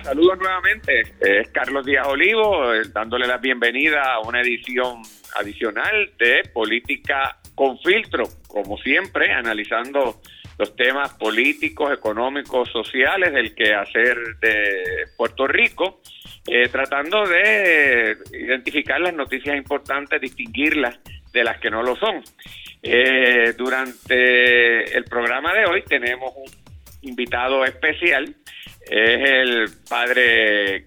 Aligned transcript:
Saludos 0.00 0.38
nuevamente. 0.38 1.02
Es 1.20 1.48
Carlos 1.48 1.84
Díaz 1.84 2.06
Olivo, 2.06 2.72
eh, 2.72 2.82
dándole 2.92 3.26
la 3.26 3.36
bienvenida 3.36 4.14
a 4.14 4.20
una 4.20 4.40
edición 4.40 5.02
adicional 5.38 6.10
de 6.18 6.48
Política 6.52 7.36
con 7.54 7.78
Filtro, 7.78 8.24
como 8.48 8.78
siempre, 8.78 9.32
analizando 9.32 10.22
los 10.58 10.74
temas 10.76 11.12
políticos, 11.14 11.92
económicos, 11.92 12.70
sociales 12.70 13.34
del 13.34 13.54
quehacer 13.54 14.16
de 14.40 15.04
Puerto 15.16 15.46
Rico, 15.46 16.00
eh, 16.46 16.68
tratando 16.70 17.26
de 17.26 18.16
identificar 18.32 19.00
las 19.00 19.14
noticias 19.14 19.56
importantes, 19.56 20.20
distinguirlas 20.20 20.98
de 21.32 21.44
las 21.44 21.58
que 21.60 21.70
no 21.70 21.82
lo 21.82 21.96
son. 21.96 22.22
Eh, 22.82 23.52
durante 23.58 24.96
el 24.96 25.04
programa 25.04 25.52
de 25.52 25.66
hoy 25.66 25.82
tenemos 25.82 26.32
un 26.34 26.50
invitado 27.02 27.64
especial, 27.64 28.34
es 28.90 29.30
el 29.30 29.66
padre 29.88 30.86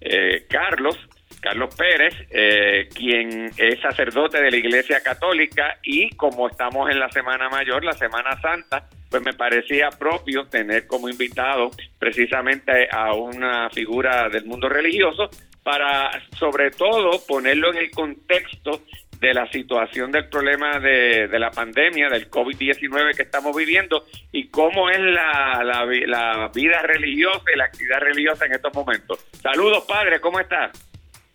eh, 0.00 0.46
Carlos, 0.48 0.98
Carlos 1.40 1.74
Pérez, 1.74 2.14
eh, 2.30 2.88
quien 2.94 3.50
es 3.56 3.80
sacerdote 3.80 4.40
de 4.40 4.50
la 4.50 4.56
Iglesia 4.56 5.00
Católica 5.02 5.78
y 5.82 6.10
como 6.10 6.48
estamos 6.48 6.90
en 6.90 6.98
la 6.98 7.10
Semana 7.10 7.48
Mayor, 7.48 7.84
la 7.84 7.92
Semana 7.92 8.40
Santa, 8.40 8.88
pues 9.10 9.22
me 9.22 9.32
parecía 9.32 9.90
propio 9.90 10.46
tener 10.46 10.86
como 10.86 11.08
invitado 11.08 11.70
precisamente 11.98 12.88
a 12.90 13.14
una 13.14 13.70
figura 13.70 14.28
del 14.28 14.44
mundo 14.44 14.68
religioso 14.68 15.30
para 15.62 16.10
sobre 16.38 16.70
todo 16.70 17.24
ponerlo 17.26 17.72
en 17.72 17.78
el 17.78 17.90
contexto 17.90 18.82
de 19.26 19.34
la 19.34 19.50
situación 19.50 20.12
del 20.12 20.28
problema 20.28 20.78
de, 20.78 21.28
la 21.38 21.50
pandemia, 21.50 22.08
del 22.08 22.30
COVID-19 22.30 23.16
que 23.16 23.22
estamos 23.22 23.56
viviendo 23.56 24.04
y 24.30 24.48
cómo 24.48 24.88
es 24.88 25.00
la, 25.00 26.50
vida 26.54 26.80
religiosa 26.82 27.42
y 27.52 27.58
la 27.58 27.64
actividad 27.64 28.00
religiosa 28.00 28.46
en 28.46 28.52
estos 28.52 28.72
momentos. 28.72 29.26
Saludos, 29.42 29.84
padre, 29.86 30.20
¿cómo 30.20 30.38
estás? 30.38 30.70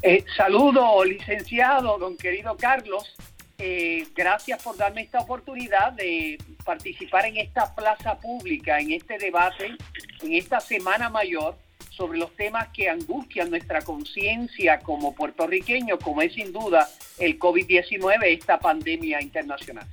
Eh, 0.01 0.23
saludos, 0.35 1.05
licenciado, 1.05 1.97
don 1.97 2.17
querido 2.17 2.55
Carlos. 2.57 3.13
Eh, 3.57 4.07
gracias 4.15 4.63
por 4.63 4.77
darme 4.77 5.01
esta 5.01 5.19
oportunidad 5.19 5.91
de 5.91 6.37
participar 6.65 7.25
en 7.25 7.37
esta 7.37 7.75
plaza 7.75 8.17
pública, 8.19 8.79
en 8.79 8.91
este 8.93 9.17
debate, 9.17 9.75
en 10.23 10.33
esta 10.33 10.59
Semana 10.61 11.09
Mayor 11.09 11.55
sobre 11.91 12.17
los 12.17 12.35
temas 12.35 12.69
que 12.69 12.89
angustian 12.89 13.49
nuestra 13.49 13.81
conciencia 13.81 14.79
como 14.79 15.13
puertorriqueños, 15.13 15.99
como 15.99 16.21
es 16.21 16.33
sin 16.33 16.51
duda 16.51 16.87
el 17.19 17.37
COVID-19, 17.37 18.23
esta 18.23 18.57
pandemia 18.59 19.21
internacional. 19.21 19.85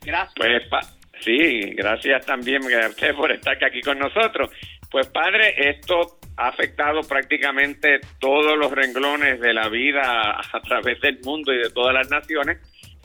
Gracias. 0.00 0.34
Pues, 0.68 0.98
sí, 1.20 1.60
gracias 1.74 2.26
también 2.26 2.62
a 2.62 2.88
usted 2.88 3.14
por 3.14 3.30
estar 3.30 3.62
aquí 3.62 3.80
con 3.82 3.98
nosotros. 3.98 4.50
Pues 4.90 5.06
padre, 5.06 5.54
esto 5.70 6.18
ha 6.36 6.48
afectado 6.48 7.02
prácticamente 7.02 8.00
todos 8.18 8.58
los 8.58 8.72
renglones 8.72 9.40
de 9.40 9.52
la 9.52 9.68
vida 9.68 10.40
a 10.40 10.60
través 10.62 11.00
del 11.00 11.20
mundo 11.24 11.52
y 11.52 11.58
de 11.58 11.70
todas 11.70 11.94
las 11.94 12.10
naciones 12.10 12.58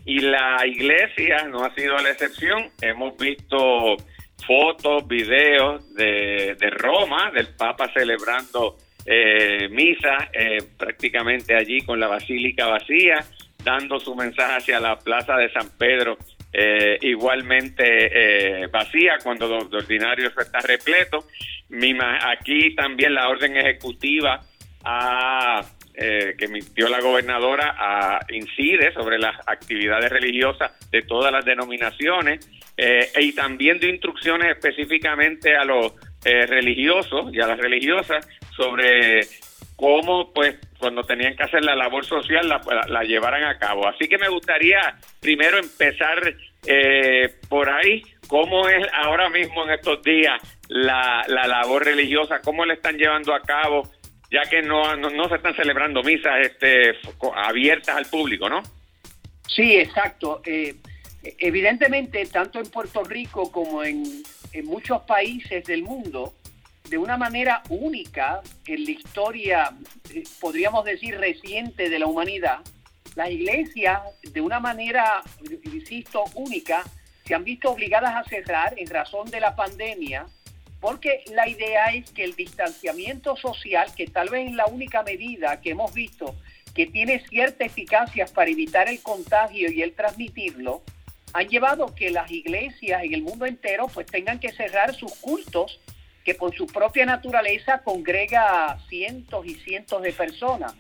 y 0.08 0.20
la 0.20 0.66
iglesia 0.66 1.44
no 1.50 1.66
ha 1.66 1.76
sido 1.76 1.98
la 1.98 2.10
excepción. 2.10 2.72
Hemos 2.82 3.18
visto 3.18 3.98
fotos, 4.46 5.08
videos 5.08 5.94
de, 5.94 6.56
de 6.60 6.70
Roma, 6.70 7.32
del 7.32 7.48
Papa 7.56 7.92
celebrando 7.94 8.78
eh, 9.06 9.70
misa 9.70 10.30
eh, 10.34 10.58
prácticamente 10.78 11.56
allí 11.56 11.82
con 11.82 12.00
la 12.00 12.08
basílica 12.08 12.68
vacía, 12.68 13.26
dando 13.64 14.00
su 14.00 14.16
mensaje 14.16 14.56
hacia 14.56 14.80
la 14.80 14.98
plaza 15.00 15.36
de 15.36 15.52
San 15.52 15.70
Pedro 15.78 16.18
eh, 16.54 16.98
igualmente 17.02 18.64
eh, 18.64 18.68
vacía 18.68 19.18
cuando 19.22 19.48
de 19.48 19.78
ordinario 19.78 20.28
eso 20.28 20.42
está 20.42 20.60
repleto. 20.60 21.26
Aquí 22.24 22.74
también 22.76 23.14
la 23.14 23.30
orden 23.30 23.58
ejecutiva 23.58 24.42
a 24.84 25.62
eh, 26.00 26.36
que 26.38 26.46
emitió 26.46 26.88
la 26.90 27.02
gobernadora 27.02 28.20
incide 28.30 28.94
sobre 28.94 29.18
las 29.18 29.36
actividades 29.48 30.12
religiosas 30.12 30.72
de 30.92 31.02
todas 31.02 31.32
las 31.32 31.44
denominaciones 31.44 32.48
eh, 32.78 33.10
y 33.20 33.34
también 33.34 33.80
dio 33.80 33.90
instrucciones 33.90 34.56
específicamente 34.56 35.56
a 35.56 35.66
los 35.66 35.94
eh, 36.24 36.46
religiosos 36.46 37.34
y 37.34 37.42
a 37.42 37.48
las 37.48 37.58
religiosas 37.58 38.28
sobre 38.56 39.22
cómo, 39.76 40.32
pues, 40.36 40.60
cuando 40.78 41.02
tenían 41.02 41.36
que 41.36 41.42
hacer 41.42 41.66
la 41.66 41.76
labor 41.76 42.06
social, 42.06 42.48
la, 42.48 42.62
la, 42.88 43.02
llevaran 43.02 43.46
a 43.46 43.58
cabo. 43.58 43.88
Así 43.88 44.08
que 44.08 44.20
me 44.20 44.30
gustaría 44.30 45.00
primero 45.20 45.58
empezar 45.58 46.36
por 47.50 47.70
ahí, 47.72 48.04
cómo 48.28 48.68
es 48.70 48.86
ahora 48.94 49.30
mismo 49.30 49.64
en 49.64 49.72
estos 49.72 50.04
días 50.04 50.40
la, 50.68 51.24
la 51.28 51.48
labor 51.48 51.86
religiosa, 51.86 52.40
cómo 52.44 52.66
le 52.66 52.76
están 52.76 52.98
llevando 52.98 53.34
a 53.34 53.42
cabo 53.42 53.90
ya 54.32 54.42
que 54.50 54.62
no, 54.62 54.96
no, 54.96 55.30
se 55.30 55.36
están 55.36 55.56
celebrando 55.56 56.04
misas 56.04 56.34
este, 56.42 56.96
abiertas 57.36 57.96
al 57.96 58.06
público, 58.06 58.50
¿no? 58.50 58.62
Sí, 59.48 59.78
exacto. 59.78 60.42
Eh, 60.46 60.76
evidentemente, 61.40 62.26
tanto 62.26 62.60
en 62.60 62.70
Puerto 62.70 63.04
Rico 63.04 63.52
como 63.52 63.84
en, 63.84 64.04
en 64.52 64.66
muchos 64.66 65.02
países 65.04 65.64
del 65.66 65.84
mundo, 65.84 66.34
de 66.90 66.98
una 66.98 67.18
manera 67.18 67.64
única 67.70 68.42
en 68.66 68.86
la 68.86 68.92
historia, 68.92 69.70
eh, 70.14 70.24
podríamos 70.40 70.86
decir, 70.86 71.18
reciente 71.18 71.90
de 71.90 72.00
la 72.00 72.08
humanidad, 72.08 72.60
las 73.16 73.32
iglesias, 73.32 74.02
de 74.22 74.42
una 74.42 74.60
manera, 74.60 75.22
insisto, 75.64 76.24
única, 76.36 76.84
se 77.26 77.34
han 77.34 77.44
visto 77.44 77.72
obligadas 77.72 78.16
a 78.16 78.24
cerrar 78.30 78.74
en 78.78 78.88
razón 78.88 79.30
de 79.30 79.40
la 79.40 79.56
pandemia 79.56 80.26
porque 80.80 81.24
la 81.34 81.48
idea 81.48 81.88
es 81.88 82.12
que 82.12 82.24
el 82.24 82.36
distanciamiento 82.36 83.36
social, 83.36 83.94
que 83.96 84.08
tal 84.08 84.30
vez 84.30 84.50
es 84.50 84.56
la 84.56 84.66
única 84.68 85.04
medida 85.04 85.60
que 85.62 85.72
hemos 85.72 85.94
visto 85.94 86.36
que 86.74 86.86
tiene 86.86 87.26
cierta 87.28 87.66
eficacia 87.66 88.28
para 88.28 88.52
evitar 88.52 88.88
el 88.88 89.02
contagio 89.02 89.72
y 89.72 89.82
el 89.82 89.94
transmitirlo, 89.94 90.84
han 91.34 91.48
llevado 91.48 91.96
que 91.96 92.12
las 92.12 92.30
iglesias 92.30 93.04
en 93.04 93.16
el 93.16 93.24
mundo 93.24 93.48
entero 93.48 93.88
pues 93.92 94.06
tengan 94.06 94.40
que 94.40 94.52
cerrar 94.52 94.94
sus 94.94 95.14
cultos 95.16 95.80
que 96.24 96.36
por 96.36 96.56
su 96.56 96.68
propia 96.68 97.06
naturaleza 97.06 97.82
congrega 97.84 98.68
a 98.68 98.80
cientos 98.88 99.46
y 99.48 99.56
cientos 99.56 100.02
de 100.04 100.14
personas. 100.14 100.76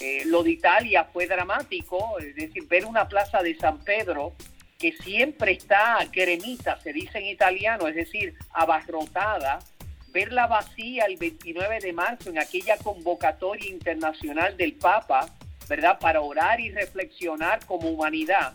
Eh, 0.00 0.24
lo 0.26 0.42
de 0.42 0.50
Italia 0.50 1.04
fue 1.12 1.26
dramático, 1.26 2.18
es 2.18 2.34
decir, 2.34 2.66
ver 2.68 2.84
una 2.84 3.08
plaza 3.08 3.42
de 3.42 3.56
San 3.56 3.78
Pedro 3.78 4.34
que 4.78 4.92
siempre 4.92 5.52
está 5.52 5.98
cremita, 6.12 6.78
se 6.80 6.92
dice 6.92 7.18
en 7.18 7.26
italiano, 7.26 7.88
es 7.88 7.96
decir, 7.96 8.36
abarrotada, 8.52 9.58
verla 10.12 10.46
vacía 10.46 11.06
el 11.06 11.16
29 11.16 11.80
de 11.80 11.92
marzo 11.92 12.30
en 12.30 12.38
aquella 12.38 12.76
convocatoria 12.78 13.68
internacional 13.68 14.56
del 14.56 14.74
Papa, 14.74 15.34
¿verdad? 15.68 15.98
Para 15.98 16.20
orar 16.20 16.60
y 16.60 16.70
reflexionar 16.70 17.66
como 17.66 17.88
humanidad, 17.88 18.54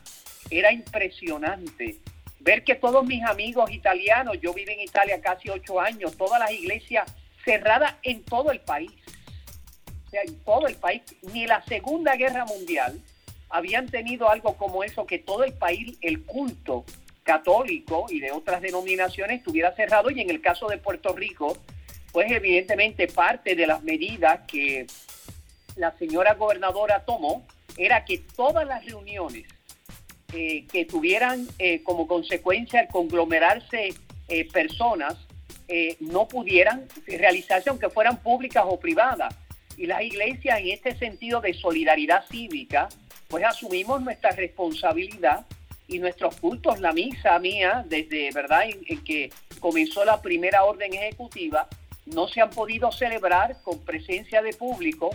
era 0.49 0.71
impresionante. 0.71 1.97
Ver 2.39 2.63
que 2.63 2.75
todos 2.75 3.05
mis 3.05 3.23
amigos 3.23 3.69
italianos, 3.71 4.39
yo 4.41 4.53
vivo 4.53 4.71
en 4.71 4.79
Italia 4.79 5.19
casi 5.19 5.49
ocho 5.49 5.81
años, 5.81 6.15
todas 6.15 6.39
las 6.39 6.51
iglesias 6.51 7.13
cerradas 7.43 7.95
en 8.01 8.23
todo 8.23 8.51
el 8.51 8.61
país, 8.61 8.93
o 10.07 10.09
sea, 10.09 10.21
en 10.25 10.39
todo 10.45 10.67
el 10.67 10.75
país, 10.75 11.01
ni 11.33 11.47
la 11.47 11.61
Segunda 11.65 12.15
Guerra 12.15 12.45
Mundial, 12.45 12.97
habían 13.53 13.87
tenido 13.87 14.29
algo 14.29 14.57
como 14.57 14.83
eso, 14.83 15.05
que 15.05 15.19
todo 15.19 15.43
el 15.43 15.53
país, 15.53 15.95
el 16.01 16.23
culto 16.23 16.85
católico 17.21 18.07
y 18.09 18.19
de 18.19 18.31
otras 18.31 18.61
denominaciones 18.63 19.37
estuviera 19.37 19.75
cerrado 19.75 20.09
y 20.09 20.19
en 20.19 20.31
el 20.31 20.41
caso 20.41 20.67
de 20.67 20.79
Puerto 20.79 21.15
Rico, 21.15 21.55
pues 22.11 22.31
evidentemente 22.31 23.07
parte 23.07 23.55
de 23.55 23.67
las 23.67 23.83
medidas 23.83 24.41
que 24.47 24.87
la 25.75 25.95
señora 25.99 26.33
gobernadora 26.33 27.05
tomó 27.05 27.45
era 27.77 28.03
que 28.05 28.17
todas 28.17 28.65
las 28.67 28.83
reuniones 28.85 29.45
eh, 30.33 30.65
que 30.71 30.85
tuvieran 30.85 31.47
eh, 31.59 31.83
como 31.83 32.07
consecuencia 32.07 32.81
el 32.81 32.87
conglomerarse 32.87 33.93
eh, 34.27 34.51
personas 34.51 35.15
no 36.01 36.27
pudieran 36.27 36.87
realizarse 37.07 37.69
aunque 37.69 37.89
fueran 37.89 38.17
públicas 38.17 38.63
o 38.67 38.79
privadas. 38.79 39.33
Y 39.75 39.87
las 39.87 40.03
iglesias 40.03 40.59
en 40.59 40.67
este 40.67 40.95
sentido 40.95 41.41
de 41.41 41.55
solidaridad 41.55 42.25
cívica 42.29 42.89
pues 43.33 43.45
asumimos 43.45 43.99
nuestra 43.99 44.29
responsabilidad 44.29 45.43
y 45.87 45.97
nuestros 45.97 46.35
cultos, 46.35 46.79
la 46.79 46.93
misa 46.93 47.39
mía, 47.39 47.83
desde 47.87 48.29
verdad 48.31 48.65
en, 48.69 49.03
que 49.03 49.31
comenzó 49.59 50.05
la 50.05 50.21
primera 50.21 50.65
orden 50.65 50.93
ejecutiva, 50.93 51.67
no 52.05 52.27
se 52.27 52.41
han 52.41 52.51
podido 52.51 52.91
celebrar 52.91 53.59
con 53.63 53.79
presencia 53.79 54.43
de 54.43 54.53
público, 54.53 55.09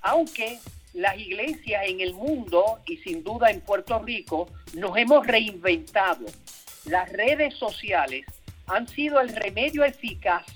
aunque 0.00 0.58
las 0.94 1.18
iglesias 1.18 1.82
en 1.84 2.00
el 2.00 2.14
mundo 2.14 2.78
y 2.86 2.96
sin 2.96 3.22
duda 3.22 3.50
en 3.50 3.60
Puerto 3.60 3.98
Rico 3.98 4.48
nos 4.72 4.96
hemos 4.96 5.26
reinventado. 5.26 6.24
Las 6.86 7.12
redes 7.12 7.52
sociales 7.52 8.24
han 8.66 8.88
sido 8.88 9.20
el 9.20 9.28
remedio 9.28 9.84
eficaz 9.84 10.46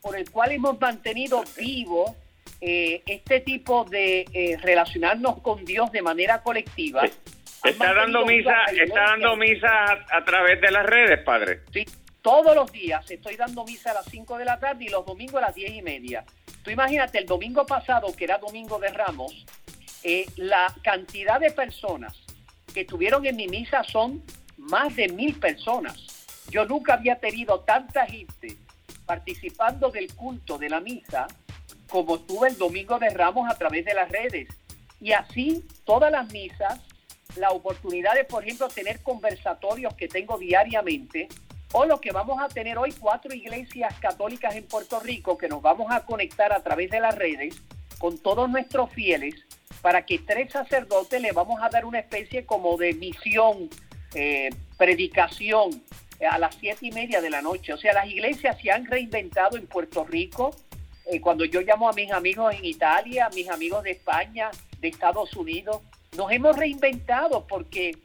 por 0.00 0.16
el 0.16 0.28
cual 0.32 0.50
hemos 0.50 0.80
mantenido 0.80 1.44
vivo 1.56 2.16
eh, 2.60 3.02
este 3.06 3.40
tipo 3.40 3.84
de 3.84 4.24
eh, 4.32 4.56
relacionarnos 4.62 5.40
con 5.40 5.64
Dios 5.64 5.92
de 5.92 6.02
manera 6.02 6.42
colectiva. 6.42 7.02
Está 7.64 7.94
dando 7.94 8.24
misa, 8.24 8.64
está 8.72 9.00
dando 9.00 9.36
misa 9.36 9.68
a, 10.10 10.24
través 10.24 10.60
de 10.60 10.70
las 10.70 10.86
redes, 10.86 11.22
padre. 11.24 11.60
Sí, 11.72 11.84
todos 12.22 12.54
los 12.54 12.70
días 12.70 13.10
estoy 13.10 13.36
dando 13.36 13.64
misa 13.64 13.90
a 13.90 13.94
las 13.94 14.06
5 14.06 14.38
de 14.38 14.44
la 14.44 14.58
tarde 14.58 14.84
y 14.84 14.88
los 14.88 15.04
domingos 15.04 15.36
a 15.42 15.46
las 15.46 15.54
10 15.54 15.72
y 15.72 15.82
media. 15.82 16.24
tú 16.62 16.70
imagínate 16.70 17.18
el 17.18 17.26
domingo 17.26 17.66
pasado, 17.66 18.14
que 18.16 18.24
era 18.24 18.38
domingo 18.38 18.78
de 18.78 18.88
Ramos, 18.88 19.46
eh, 20.02 20.26
la 20.36 20.72
cantidad 20.82 21.40
de 21.40 21.50
personas 21.50 22.14
que 22.72 22.82
estuvieron 22.82 23.26
en 23.26 23.36
mi 23.36 23.48
misa 23.48 23.82
son 23.82 24.22
más 24.56 24.94
de 24.94 25.08
mil 25.08 25.38
personas. 25.38 26.26
Yo 26.50 26.64
nunca 26.64 26.94
había 26.94 27.16
tenido 27.16 27.60
tanta 27.60 28.06
gente 28.06 28.56
participando 29.04 29.90
del 29.90 30.14
culto 30.14 30.58
de 30.58 30.68
la 30.68 30.80
misa 30.80 31.26
como 31.88 32.16
estuve 32.16 32.48
el 32.48 32.58
domingo 32.58 32.98
de 32.98 33.10
Ramos 33.10 33.48
a 33.50 33.56
través 33.56 33.84
de 33.84 33.94
las 33.94 34.10
redes. 34.10 34.48
Y 35.00 35.12
así 35.12 35.64
todas 35.84 36.10
las 36.10 36.32
misas, 36.32 36.80
la 37.36 37.50
oportunidad 37.50 38.14
de, 38.14 38.24
por 38.24 38.44
ejemplo, 38.44 38.68
tener 38.68 39.02
conversatorios 39.02 39.94
que 39.94 40.08
tengo 40.08 40.38
diariamente, 40.38 41.28
o 41.72 41.84
lo 41.84 42.00
que 42.00 42.12
vamos 42.12 42.40
a 42.40 42.48
tener 42.48 42.78
hoy, 42.78 42.92
cuatro 42.92 43.34
iglesias 43.34 43.94
católicas 44.00 44.54
en 44.54 44.64
Puerto 44.64 45.00
Rico 45.00 45.36
que 45.36 45.48
nos 45.48 45.60
vamos 45.60 45.92
a 45.92 46.04
conectar 46.06 46.52
a 46.52 46.62
través 46.62 46.90
de 46.90 47.00
las 47.00 47.14
redes 47.14 47.60
con 47.98 48.18
todos 48.18 48.48
nuestros 48.48 48.90
fieles 48.92 49.34
para 49.82 50.06
que 50.06 50.18
tres 50.18 50.52
sacerdotes 50.52 51.20
le 51.20 51.32
vamos 51.32 51.60
a 51.62 51.68
dar 51.68 51.84
una 51.84 51.98
especie 51.98 52.46
como 52.46 52.76
de 52.76 52.94
misión, 52.94 53.68
eh, 54.14 54.50
predicación 54.76 55.82
eh, 56.18 56.26
a 56.26 56.38
las 56.38 56.54
siete 56.54 56.86
y 56.86 56.92
media 56.92 57.20
de 57.20 57.30
la 57.30 57.42
noche. 57.42 57.72
O 57.72 57.76
sea, 57.76 57.92
las 57.92 58.06
iglesias 58.06 58.56
se 58.60 58.70
han 58.70 58.86
reinventado 58.86 59.56
en 59.56 59.66
Puerto 59.66 60.04
Rico. 60.04 60.54
Eh, 61.06 61.20
cuando 61.20 61.44
yo 61.44 61.60
llamo 61.60 61.88
a 61.88 61.92
mis 61.92 62.10
amigos 62.10 62.52
en 62.54 62.64
Italia, 62.64 63.26
a 63.26 63.30
mis 63.30 63.48
amigos 63.48 63.84
de 63.84 63.92
España, 63.92 64.50
de 64.80 64.88
Estados 64.88 65.34
Unidos, 65.36 65.82
nos 66.16 66.32
hemos 66.32 66.56
reinventado 66.56 67.46
porque 67.46 67.96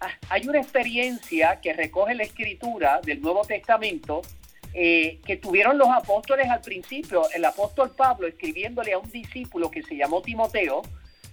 ah, 0.00 0.08
hay 0.30 0.48
una 0.48 0.60
experiencia 0.60 1.60
que 1.60 1.74
recoge 1.74 2.14
la 2.14 2.22
escritura 2.22 3.00
del 3.02 3.20
Nuevo 3.20 3.42
Testamento 3.44 4.22
eh, 4.72 5.20
que 5.26 5.36
tuvieron 5.36 5.76
los 5.76 5.88
apóstoles 5.88 6.48
al 6.48 6.62
principio. 6.62 7.28
El 7.34 7.44
apóstol 7.44 7.90
Pablo, 7.90 8.26
escribiéndole 8.26 8.94
a 8.94 8.98
un 8.98 9.10
discípulo 9.10 9.70
que 9.70 9.82
se 9.82 9.96
llamó 9.96 10.22
Timoteo, 10.22 10.80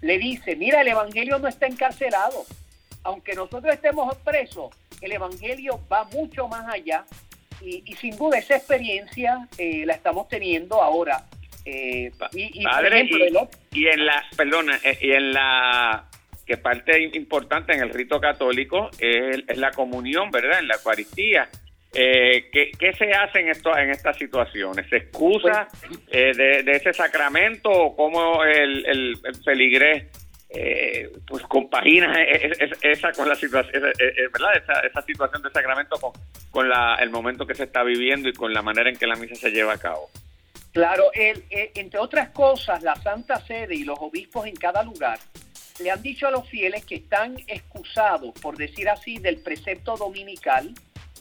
le 0.02 0.18
dice, 0.18 0.58
mira, 0.58 0.82
el 0.82 0.90
Evangelio 0.90 1.40
no 1.40 1.48
está 1.48 1.68
encarcelado. 1.68 2.46
Aunque 3.04 3.34
nosotros 3.34 3.74
estemos 3.74 4.16
presos, 4.18 4.76
el 5.00 5.14
Evangelio 5.14 5.80
va 5.92 6.04
mucho 6.06 6.50
más 6.50 6.68
allá 6.68 7.06
y, 7.64 7.94
sin 7.96 8.16
duda 8.18 8.38
esa 8.38 8.56
experiencia 8.56 9.48
eh, 9.58 9.86
la 9.86 9.94
estamos 9.94 10.28
teniendo 10.28 10.82
ahora. 10.82 11.26
Eh, 11.66 12.12
y, 12.34 12.62
y, 12.62 13.88
en 13.88 14.06
la, 14.06 14.26
perdona, 14.36 14.80
eh, 14.84 14.98
y 15.02 15.12
en 15.12 15.32
la 15.32 16.10
que 16.46 16.58
parte 16.58 17.10
importante 17.14 17.74
en 17.74 17.82
el 17.82 17.90
rito 17.90 18.20
católico 18.20 18.90
es, 19.00 19.58
la 19.58 19.72
comunión, 19.72 20.30
¿verdad? 20.30 20.60
En 20.60 20.68
la 20.68 20.76
Eucaristía. 20.76 21.50
Eh, 21.96 22.50
¿qué, 22.52 22.72
¿qué, 22.78 22.92
se 22.94 23.12
hace 23.12 23.40
en, 23.40 23.50
esto, 23.50 23.78
en 23.78 23.92
estas 23.92 24.18
situaciones? 24.18 24.90
¿Se 24.90 24.98
excusa 24.98 25.68
pues, 25.88 26.00
eh, 26.12 26.32
de, 26.36 26.72
ese 26.72 26.92
sacramento 26.92 27.70
o 27.70 27.96
cómo 27.96 28.44
el, 28.44 28.86
el, 28.88 29.18
el 29.24 29.36
feligrés 29.44 30.08
eh, 30.56 31.12
pues 31.28 31.44
compagina 31.44 32.14
esa 32.82 33.12
con 33.12 33.28
la 33.28 33.36
situación, 33.36 33.82
¿verdad? 33.82 34.84
Esa, 34.86 35.02
situación 35.02 35.42
de 35.42 35.50
sacramento 35.50 35.98
con, 36.00 36.12
con 36.52 36.70
la, 36.70 36.96
el 36.96 37.10
momento 37.10 37.48
que 37.48 37.56
se 37.56 37.64
está 37.64 37.84
viviendo 37.84 38.30
y 38.30 38.34
con 38.34 38.54
la 38.54 38.62
manera 38.62 38.90
en 38.90 38.96
que 38.96 39.08
la 39.08 39.16
misa 39.16 39.36
se 39.36 39.50
lleva 39.50 39.74
a 39.74 39.78
cabo. 39.78 40.10
Claro, 40.72 41.06
el, 41.14 41.44
entre 41.50 42.00
otras 42.00 42.30
cosas, 42.30 42.84
la 42.84 42.96
Santa 42.96 43.40
Sede 43.42 43.76
y 43.76 43.84
los 43.84 43.98
obispos 44.00 44.46
en 44.48 44.56
cada 44.56 44.84
lugar 44.84 45.20
le 45.80 45.90
han 45.90 46.02
dicho 46.02 46.28
a 46.28 46.32
los 46.32 46.48
fieles 46.48 46.86
que 46.86 46.96
están 46.96 47.36
excusados, 47.48 48.32
por 48.40 48.58
decir 48.58 48.90
así, 48.90 49.18
del 49.18 49.38
precepto 49.38 49.98
dominical, 49.98 50.74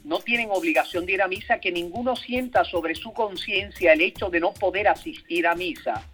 no 0.05 0.19
tienen 0.20 0.49
obligación 0.50 1.06
de 1.06 1.12
ir 1.12 1.23
a 1.23 1.28
misa, 1.28 1.58
que 1.58 1.73
ninguno 1.73 2.17
sienta 2.17 2.64
sobre 2.64 2.94
su 2.94 3.12
conciencia 3.12 3.93
el 3.93 4.00
hecho 4.00 4.31
de 4.31 4.40
no 4.40 4.52
poder 4.52 4.88
asistir 4.88 5.46
a 5.46 5.55
misa 5.55 6.06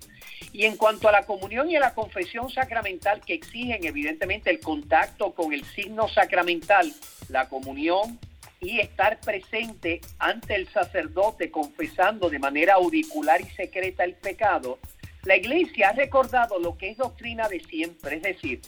y 0.52 0.64
en 0.64 0.76
cuanto 0.76 1.08
a 1.08 1.12
la 1.12 1.26
comunión 1.26 1.70
y 1.70 1.76
a 1.76 1.80
la 1.80 1.94
confesión 1.94 2.50
sacramental 2.50 3.20
que 3.20 3.34
exigen 3.34 3.84
evidentemente 3.84 4.50
el 4.50 4.60
contacto 4.60 5.32
con 5.34 5.52
el 5.52 5.64
signo 5.64 6.08
sacramental, 6.08 6.92
la 7.28 7.48
comunión 7.48 8.18
y 8.60 8.80
estar 8.80 9.20
presente 9.20 10.00
ante 10.18 10.54
el 10.54 10.68
sacerdote 10.68 11.50
confesando 11.50 12.28
de 12.30 12.38
manera 12.38 12.74
auricular 12.74 13.40
y 13.40 13.50
secreta 13.50 14.04
el 14.04 14.14
pecado, 14.14 14.78
la 15.24 15.36
iglesia 15.36 15.90
ha 15.90 15.92
recordado 15.92 16.58
lo 16.58 16.76
que 16.76 16.90
es 16.90 16.96
doctrina 16.96 17.48
de 17.48 17.60
siempre, 17.60 18.16
es 18.16 18.22
decir, 18.22 18.60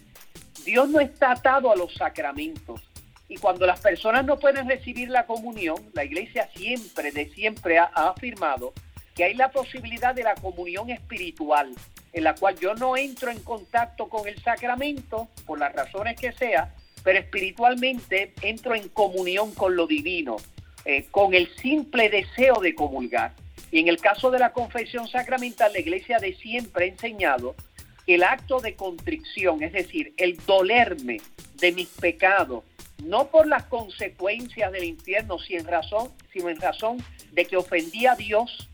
Dios 0.64 0.88
no 0.88 1.00
está 1.00 1.32
atado 1.32 1.72
a 1.72 1.76
los 1.76 1.94
sacramentos. 1.94 2.82
Y 3.28 3.36
cuando 3.36 3.64
las 3.64 3.80
personas 3.80 4.24
no 4.24 4.38
pueden 4.38 4.68
recibir 4.68 5.08
la 5.08 5.24
comunión, 5.24 5.76
la 5.94 6.04
iglesia 6.04 6.50
siempre, 6.54 7.12
de 7.12 7.30
siempre 7.30 7.78
ha, 7.78 7.90
ha 7.94 8.08
afirmado 8.08 8.74
que 9.20 9.24
hay 9.24 9.34
la 9.34 9.50
posibilidad 9.50 10.14
de 10.14 10.22
la 10.22 10.34
comunión 10.34 10.88
espiritual, 10.88 11.74
en 12.14 12.24
la 12.24 12.34
cual 12.34 12.58
yo 12.58 12.74
no 12.74 12.96
entro 12.96 13.30
en 13.30 13.40
contacto 13.40 14.08
con 14.08 14.26
el 14.26 14.42
sacramento, 14.42 15.28
por 15.44 15.58
las 15.58 15.74
razones 15.74 16.18
que 16.18 16.32
sea, 16.32 16.74
pero 17.04 17.18
espiritualmente 17.18 18.32
entro 18.40 18.74
en 18.74 18.88
comunión 18.88 19.52
con 19.52 19.76
lo 19.76 19.86
divino, 19.86 20.38
eh, 20.86 21.04
con 21.10 21.34
el 21.34 21.54
simple 21.56 22.08
deseo 22.08 22.60
de 22.62 22.74
comulgar. 22.74 23.34
Y 23.70 23.80
en 23.80 23.88
el 23.88 23.98
caso 23.98 24.30
de 24.30 24.38
la 24.38 24.54
confesión 24.54 25.06
sacramental, 25.06 25.70
la 25.74 25.80
iglesia 25.80 26.16
de 26.18 26.32
siempre 26.36 26.86
ha 26.86 26.88
enseñado 26.88 27.54
que 28.06 28.14
el 28.14 28.22
acto 28.22 28.60
de 28.60 28.74
contrición, 28.74 29.62
es 29.62 29.74
decir, 29.74 30.14
el 30.16 30.38
dolerme 30.46 31.20
de 31.56 31.72
mis 31.72 31.88
pecados, 31.88 32.64
no 33.04 33.26
por 33.26 33.46
las 33.46 33.64
consecuencias 33.64 34.72
del 34.72 34.84
infierno, 34.84 35.38
sino 35.38 35.60
en 35.60 35.66
razón, 35.66 36.10
sino 36.32 36.48
en 36.48 36.58
razón 36.58 37.04
de 37.32 37.44
que 37.44 37.58
ofendí 37.58 38.06
a 38.06 38.14
Dios 38.14 38.69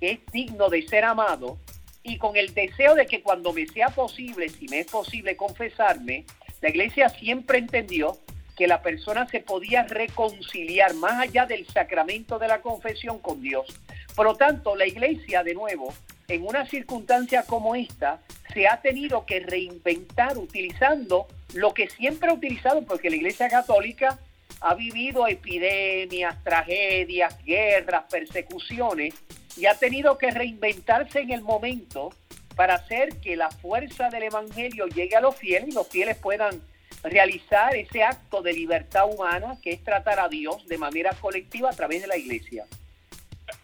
es 0.00 0.20
digno 0.32 0.68
de 0.68 0.86
ser 0.86 1.04
amado 1.04 1.58
y 2.02 2.18
con 2.18 2.36
el 2.36 2.54
deseo 2.54 2.94
de 2.94 3.06
que 3.06 3.22
cuando 3.22 3.52
me 3.52 3.66
sea 3.66 3.88
posible, 3.88 4.48
si 4.48 4.66
me 4.68 4.80
es 4.80 4.86
posible 4.86 5.36
confesarme, 5.36 6.24
la 6.60 6.70
iglesia 6.70 7.08
siempre 7.08 7.58
entendió 7.58 8.18
que 8.56 8.66
la 8.66 8.82
persona 8.82 9.26
se 9.28 9.40
podía 9.40 9.84
reconciliar 9.84 10.94
más 10.94 11.20
allá 11.20 11.46
del 11.46 11.66
sacramento 11.66 12.38
de 12.38 12.48
la 12.48 12.60
confesión 12.60 13.20
con 13.20 13.40
Dios. 13.40 13.66
Por 14.16 14.26
lo 14.26 14.34
tanto, 14.34 14.74
la 14.74 14.86
iglesia, 14.86 15.44
de 15.44 15.54
nuevo, 15.54 15.94
en 16.26 16.44
una 16.44 16.66
circunstancia 16.66 17.44
como 17.44 17.76
esta, 17.76 18.20
se 18.52 18.66
ha 18.66 18.80
tenido 18.80 19.26
que 19.26 19.40
reinventar 19.40 20.36
utilizando 20.38 21.28
lo 21.54 21.72
que 21.72 21.88
siempre 21.88 22.30
ha 22.30 22.34
utilizado, 22.34 22.82
porque 22.82 23.10
la 23.10 23.16
iglesia 23.16 23.48
católica 23.48 24.18
ha 24.60 24.74
vivido 24.74 25.26
epidemias, 25.26 26.42
tragedias, 26.42 27.42
guerras, 27.44 28.04
persecuciones, 28.10 29.14
y 29.56 29.66
ha 29.66 29.74
tenido 29.74 30.18
que 30.18 30.30
reinventarse 30.30 31.20
en 31.20 31.32
el 31.32 31.42
momento 31.42 32.10
para 32.54 32.74
hacer 32.74 33.20
que 33.20 33.36
la 33.36 33.50
fuerza 33.50 34.08
del 34.08 34.24
Evangelio 34.24 34.86
llegue 34.86 35.16
a 35.16 35.20
los 35.20 35.36
fieles 35.36 35.68
y 35.68 35.72
los 35.72 35.88
fieles 35.88 36.16
puedan 36.16 36.60
realizar 37.02 37.74
ese 37.76 38.02
acto 38.02 38.42
de 38.42 38.52
libertad 38.52 39.08
humana 39.08 39.56
que 39.62 39.70
es 39.70 39.84
tratar 39.84 40.18
a 40.20 40.28
Dios 40.28 40.66
de 40.66 40.78
manera 40.78 41.12
colectiva 41.20 41.70
a 41.70 41.72
través 41.72 42.02
de 42.02 42.08
la 42.08 42.16
iglesia. 42.16 42.64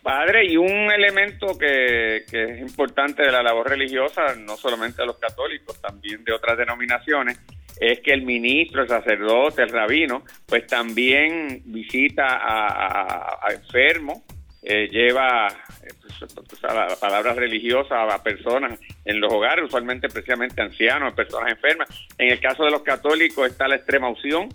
Padre, 0.02 0.46
y 0.46 0.56
un 0.56 0.90
elemento 0.90 1.58
que, 1.58 2.18
es 2.18 2.60
importante 2.60 3.22
de 3.22 3.32
la 3.32 3.42
labor 3.42 3.68
religiosa, 3.68 4.34
no 4.36 4.56
solamente 4.56 5.02
de 5.02 5.06
los 5.06 5.18
católicos, 5.18 5.80
también 5.80 6.24
de 6.24 6.32
otras 6.32 6.56
denominaciones, 6.56 7.38
es 7.80 8.00
que 8.00 8.12
el 8.12 8.22
ministro, 8.22 8.82
el 8.82 8.88
sacerdote, 8.88 9.62
el 9.62 9.70
rabino, 9.70 10.24
pues 10.46 10.66
también 10.66 11.62
visita 11.64 12.26
a, 12.26 13.38
a 13.42 13.52
enfermos, 13.52 14.22
eh, 14.66 14.88
lleva 14.90 15.48
eh, 15.82 15.88
pues, 16.00 16.60
palabras 16.98 17.36
religiosas 17.36 18.10
a 18.10 18.22
personas 18.22 18.80
en 19.04 19.20
los 19.20 19.30
hogares, 19.30 19.66
usualmente 19.66 20.08
precisamente 20.08 20.62
ancianos, 20.62 21.12
personas 21.12 21.52
enfermas. 21.52 21.86
En 22.16 22.32
el 22.32 22.40
caso 22.40 22.64
de 22.64 22.70
los 22.70 22.82
católicos 22.82 23.46
está 23.46 23.68
la 23.68 23.76
extrema 23.76 24.08
opción. 24.08 24.48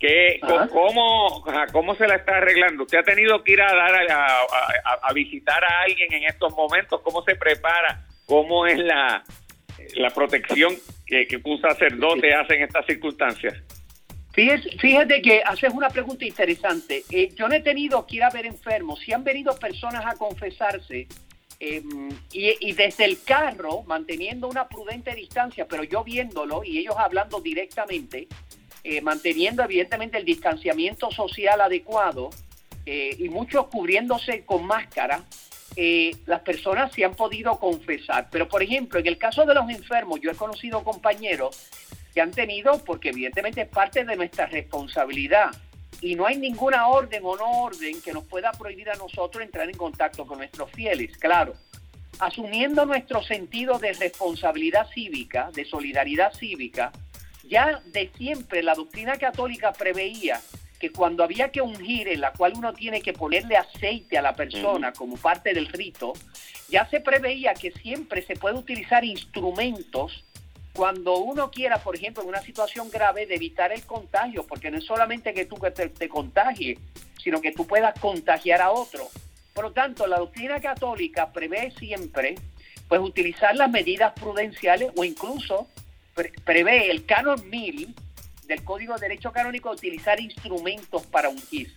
Que, 0.00 0.40
¿cómo, 0.72 1.44
¿Cómo 1.70 1.94
se 1.94 2.08
la 2.08 2.16
está 2.16 2.38
arreglando? 2.38 2.82
¿Usted 2.82 2.98
ha 2.98 3.02
tenido 3.04 3.44
que 3.44 3.52
ir 3.52 3.62
a, 3.62 3.72
dar 3.72 3.94
a, 5.00 5.12
visitar 5.12 5.62
a 5.62 5.82
alguien 5.82 6.12
en 6.12 6.24
estos 6.24 6.52
momentos? 6.56 7.00
¿Cómo 7.02 7.22
se 7.22 7.36
prepara? 7.36 8.04
¿Cómo 8.26 8.66
es 8.66 8.78
la, 8.78 9.22
la 9.94 10.10
protección 10.10 10.74
que, 11.12 11.26
que 11.26 11.40
un 11.44 11.60
sacerdote 11.60 12.32
hace 12.34 12.54
en 12.54 12.62
estas 12.62 12.86
circunstancias? 12.86 13.54
Fíjate, 14.32 15.20
que 15.20 15.42
haces 15.44 15.70
una 15.74 15.90
pregunta 15.90 16.24
interesante. 16.24 17.04
Eh, 17.10 17.34
yo 17.36 17.48
no 17.48 17.54
he 17.54 17.60
tenido 17.60 18.06
que 18.06 18.16
ir 18.16 18.24
a 18.24 18.30
ver 18.30 18.46
enfermos. 18.46 18.98
Si 19.00 19.12
han 19.12 19.22
venido 19.22 19.54
personas 19.56 20.06
a 20.06 20.14
confesarse 20.16 21.06
em, 21.60 22.08
y, 22.32 22.72
desde 22.72 23.04
el 23.04 23.22
carro, 23.22 23.82
manteniendo 23.82 24.48
una 24.48 24.66
prudente 24.66 25.14
distancia, 25.14 25.66
pero 25.68 25.84
yo 25.84 26.02
viéndolo 26.02 26.64
y 26.64 26.78
ellos 26.78 26.94
hablando 26.96 27.42
directamente, 27.42 28.26
eh, 28.82 29.02
manteniendo 29.02 29.62
evidentemente 29.62 30.16
el 30.16 30.24
distanciamiento 30.24 31.10
social 31.10 31.60
adecuado 31.60 32.30
eh, 32.86 33.14
y 33.18 33.28
muchos 33.28 33.66
cubriéndose 33.66 34.46
con 34.46 34.66
máscara, 34.66 35.22
las 36.26 36.40
personas 36.40 36.92
se 36.92 37.04
han 37.04 37.14
podido 37.14 37.58
confesar. 37.58 38.28
Pero, 38.30 38.48
por 38.48 38.62
ejemplo, 38.62 39.00
en 39.00 39.06
el 39.06 39.18
caso 39.18 39.44
de 39.46 39.54
los 39.54 39.68
enfermos, 39.70 40.20
yo 40.20 40.30
he 40.30 40.34
conocido 40.34 40.84
compañeros 40.84 41.68
que 42.12 42.20
han 42.20 42.30
tenido, 42.30 42.78
porque 42.84 43.08
evidentemente 43.08 43.62
es 43.62 43.68
parte 43.68 44.04
de 44.04 44.16
nuestra 44.16 44.46
responsabilidad. 44.46 45.50
Y 46.00 46.14
no 46.14 46.26
hay 46.26 46.36
ninguna 46.36 46.88
orden 46.88 47.22
o 47.24 47.36
no 47.36 47.62
orden 47.62 48.02
que 48.02 48.12
nos 48.12 48.24
pueda 48.24 48.52
prohibir 48.52 48.90
a 48.90 48.94
nosotros 48.94 49.42
entrar 49.42 49.68
en 49.68 49.76
contacto 49.76 50.26
con 50.26 50.38
nuestros 50.38 50.70
fieles, 50.72 51.16
claro. 51.16 51.54
asumiendo 52.18 52.84
nuestro 52.84 53.22
sentido 53.22 53.78
de 53.78 53.92
responsabilidad 53.94 54.86
cívica, 54.92 55.50
de 55.54 55.64
solidaridad 55.64 56.32
cívica, 56.34 56.92
ya 57.44 57.82
de 57.86 58.10
siempre 58.16 58.62
la 58.62 58.74
doctrina 58.74 59.16
católica 59.16 59.72
preveía 59.72 60.40
que 60.82 60.90
cuando 60.90 61.22
había 61.22 61.52
que 61.52 61.62
ungir, 61.62 62.08
en 62.08 62.20
la 62.20 62.32
cual 62.32 62.54
uno 62.56 62.72
tiene 62.72 63.00
que 63.00 63.12
ponerle 63.12 63.56
aceite 63.56 64.18
a 64.18 64.20
la 64.20 64.34
persona 64.34 64.92
como 64.92 65.16
parte 65.16 65.54
del 65.54 65.68
rito, 65.68 66.12
ya 66.68 66.88
se 66.90 66.98
preveía 66.98 67.54
que 67.54 67.70
siempre 67.70 68.26
se 68.26 68.34
puede 68.34 68.56
utilizar 68.56 69.04
instrumentos 69.04 70.24
cuando 70.72 71.18
uno 71.18 71.52
quiera, 71.52 71.78
por 71.78 71.94
ejemplo, 71.94 72.24
en 72.24 72.30
una 72.30 72.42
situación 72.42 72.90
grave, 72.90 73.26
de 73.26 73.36
evitar 73.36 73.70
el 73.70 73.86
contagio, 73.86 74.44
porque 74.44 74.72
no 74.72 74.78
es 74.78 74.84
solamente 74.84 75.32
que 75.32 75.44
tú 75.44 75.54
te, 75.72 75.88
te 75.88 76.08
contagies, 76.08 76.80
sino 77.22 77.40
que 77.40 77.52
tú 77.52 77.64
puedas 77.64 77.96
contagiar 78.00 78.60
a 78.60 78.72
otro. 78.72 79.06
Por 79.54 79.66
lo 79.66 79.70
tanto, 79.70 80.08
la 80.08 80.18
doctrina 80.18 80.58
católica 80.60 81.30
prevé 81.30 81.70
siempre 81.78 82.34
pues 82.88 83.00
utilizar 83.00 83.54
las 83.54 83.70
medidas 83.70 84.14
prudenciales 84.14 84.90
o 84.96 85.04
incluso 85.04 85.68
prevé 86.44 86.90
el 86.90 87.06
canon 87.06 87.48
1000 87.48 87.94
del 88.46 88.62
Código 88.64 88.94
de 88.94 89.08
Derecho 89.08 89.32
Canónico 89.32 89.70
utilizar 89.70 90.20
instrumentos 90.20 91.06
para 91.06 91.28
ungir 91.28 91.72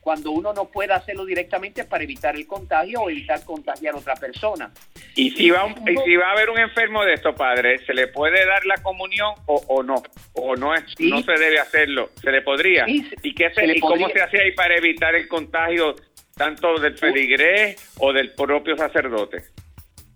cuando 0.00 0.30
uno 0.30 0.52
no 0.52 0.66
pueda 0.66 0.96
hacerlo 0.96 1.24
directamente 1.24 1.84
para 1.84 2.04
evitar 2.04 2.34
el 2.34 2.46
contagio 2.46 3.02
o 3.02 3.10
evitar 3.10 3.44
contagiar 3.44 3.94
a 3.94 3.98
otra 3.98 4.14
persona. 4.14 4.70
Y 5.14 5.30
si 5.32 5.50
va, 5.50 5.66
y 5.86 5.96
si 6.04 6.16
va 6.16 6.28
a 6.28 6.32
haber 6.32 6.50
un 6.50 6.58
enfermo 6.58 7.04
de 7.04 7.14
esto, 7.14 7.34
padre, 7.34 7.78
¿se 7.84 7.92
le 7.92 8.08
puede 8.08 8.46
dar 8.46 8.64
la 8.64 8.76
comunión 8.76 9.34
o, 9.46 9.82
no? 9.82 10.02
¿O 10.32 10.56
no 10.56 10.74
es, 10.74 10.84
no 10.98 11.22
se 11.22 11.32
debe 11.32 11.58
hacerlo? 11.58 12.10
¿Se 12.20 12.30
le 12.30 12.40
podría? 12.42 12.86
¿Y, 12.88 13.34
qué 13.34 13.50
se, 13.52 13.66
¿y 13.66 13.80
cómo 13.80 14.08
se 14.08 14.22
hace 14.22 14.40
ahí 14.40 14.52
para 14.52 14.76
evitar 14.76 15.14
el 15.14 15.28
contagio 15.28 15.94
tanto 16.34 16.78
del 16.78 16.96
feligrés 16.96 17.94
o 17.98 18.12
del 18.12 18.32
propio 18.32 18.76
sacerdote? 18.76 19.44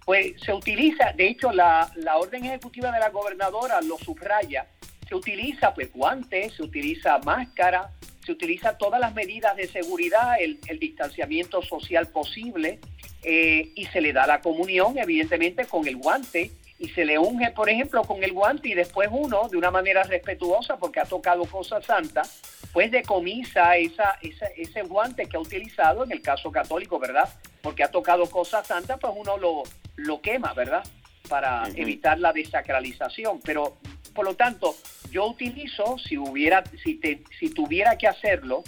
Pues 0.05 0.41
se 0.41 0.53
utiliza, 0.53 1.13
de 1.15 1.29
hecho 1.29 1.51
la, 1.51 1.91
la 1.97 2.19
orden 2.19 2.45
ejecutiva 2.45 2.93
de 2.93 3.01
la 3.01 3.09
gobernadora 3.09 3.81
lo 3.81 3.97
subraya, 3.97 4.67
se 5.09 5.15
utiliza 5.15 5.75
pues 5.75 5.93
guantes, 5.93 6.55
se 6.55 6.63
utiliza 6.63 7.19
máscara, 7.19 7.91
se 8.25 8.33
utiliza 8.33 8.79
todas 8.79 9.01
las 9.01 9.15
medidas 9.15 9.57
de 9.57 9.67
seguridad, 9.67 10.37
el, 10.41 10.59
distanciamiento 10.79 11.63
social 11.63 12.09
posible 12.09 12.81
eh, 13.23 13.71
y 13.75 13.85
se 13.87 14.01
le 14.01 14.13
da 14.13 14.27
la 14.27 14.41
comunión 14.41 14.99
evidentemente 14.99 15.67
con 15.67 15.87
el 15.87 15.97
guante 15.97 16.51
y 16.79 16.89
se 16.89 17.05
le 17.05 17.19
unge, 17.19 17.51
por 17.53 17.69
ejemplo, 17.69 18.03
con 18.03 18.23
el 18.23 18.33
guante 18.33 18.69
y 18.69 18.75
después 18.75 19.09
uno, 19.11 19.49
de 19.49 19.57
una 19.57 19.71
manera 19.71 20.03
respetuosa, 20.03 20.77
porque 20.77 21.01
ha 21.01 21.05
tocado 21.05 21.45
cosas 21.45 21.85
santas, 21.85 22.41
pues 22.73 22.91
decomisa 22.91 23.77
esa, 23.77 24.19
esa, 24.21 24.47
ese 24.57 24.83
guante 24.83 25.27
que 25.27 25.37
ha 25.37 25.41
utilizado, 25.41 26.05
en 26.05 26.13
el 26.13 26.21
caso 26.21 26.51
católico, 26.51 26.99
¿verdad? 26.99 27.29
Porque 27.63 27.85
ha 27.85 27.91
tocado 27.91 28.29
cosas 28.29 28.67
santas, 28.67 28.99
pues 29.01 29.13
uno 29.17 29.39
lo, 29.39 29.63
lo 29.97 30.21
quema, 30.21 30.53
¿verdad? 30.53 30.85
Para 31.29 31.69
evitar 31.77 32.19
la 32.19 32.33
desacralización. 32.33 33.41
Pero, 33.45 33.79
por 34.15 34.25
lo 34.25 34.35
tanto, 34.35 34.77
yo 35.11 35.27
utilizo, 35.27 35.99
si, 35.99 36.17
hubiera, 36.17 36.65
si, 36.83 37.01
si 37.39 37.51
tuviera 37.51 37.97
que 37.99 38.07
hacerlo, 38.07 38.63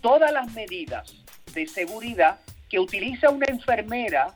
todas 0.00 0.32
las 0.32 0.52
medidas 0.52 1.14
de 1.52 1.66
seguridad 1.66 2.40
que 2.68 2.78
utiliza 2.78 3.30
una 3.30 3.46
enfermera 3.46 4.34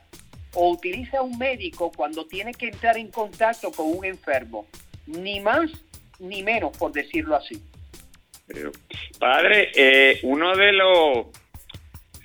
o 0.53 0.69
utiliza 0.69 1.21
un 1.21 1.37
médico 1.37 1.91
cuando 1.95 2.25
tiene 2.25 2.53
que 2.53 2.67
entrar 2.67 2.97
en 2.97 3.09
contacto 3.09 3.71
con 3.71 3.97
un 3.97 4.05
enfermo. 4.05 4.67
Ni 5.07 5.39
más 5.39 5.69
ni 6.19 6.43
menos, 6.43 6.77
por 6.77 6.91
decirlo 6.91 7.35
así. 7.35 7.61
Padre, 9.19 9.71
eh, 9.75 10.19
uno 10.23 10.55
de 10.55 10.73
los 10.73 11.27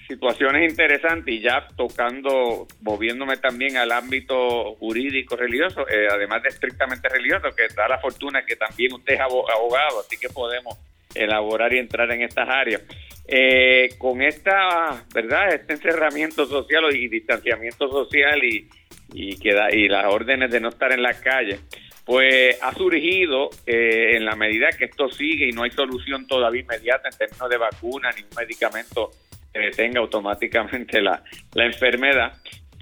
situaciones 0.07 0.71
interesantes 0.71 1.35
y 1.35 1.41
ya 1.41 1.67
tocando, 1.77 2.67
moviéndome 2.81 3.37
también 3.37 3.77
al 3.77 3.93
ámbito 3.93 4.75
jurídico 4.77 5.37
religioso, 5.37 5.89
eh, 5.89 6.09
además 6.11 6.43
de 6.43 6.51
estrictamente 6.51 7.09
religioso, 7.09 7.49
que 7.57 7.67
da 7.75 7.89
la 7.89 7.99
fortuna 7.99 8.45
que 8.45 8.57
también 8.57 8.93
usted 8.93 9.15
es 9.15 9.21
abogado, 9.21 10.01
así 10.01 10.17
que 10.17 10.29
podemos 10.29 10.79
elaborar 11.15 11.73
y 11.73 11.79
entrar 11.79 12.11
en 12.13 12.23
estas 12.23 12.49
áreas. 12.49 12.83
Eh, 13.29 13.89
con 13.99 14.23
esta, 14.23 15.05
¿verdad? 15.13 15.53
Este 15.53 15.73
encerramiento 15.73 16.47
social 16.47 16.85
y 16.95 17.09
distanciamiento 17.09 17.89
social 17.89 18.45
y, 18.45 18.69
y, 19.13 19.37
que 19.39 19.51
y 19.73 19.89
las 19.89 20.07
órdenes 20.07 20.51
de 20.51 20.61
no 20.61 20.69
estar 20.69 20.93
en 20.93 21.03
la 21.03 21.15
calle, 21.15 21.59
pues 22.05 22.57
ha 22.63 22.73
surgido 22.73 23.51
eh, 23.67 24.17
en 24.17 24.25
la 24.25 24.37
medida 24.37 24.69
que 24.71 24.85
esto 24.85 25.09
sigue 25.09 25.49
y 25.49 25.53
no 25.53 25.65
hay 25.65 25.73
solución 25.73 26.29
todavía 26.29 26.61
inmediata 26.61 27.09
en 27.09 27.19
términos 27.19 27.51
de 27.51 27.57
vacuna 27.57 28.11
ni 28.13 28.23
un 28.23 28.29
medicamento 28.37 29.11
detenga 29.59 30.01
automáticamente 30.01 31.01
la, 31.01 31.23
la 31.55 31.67
enfermedad, 31.67 32.33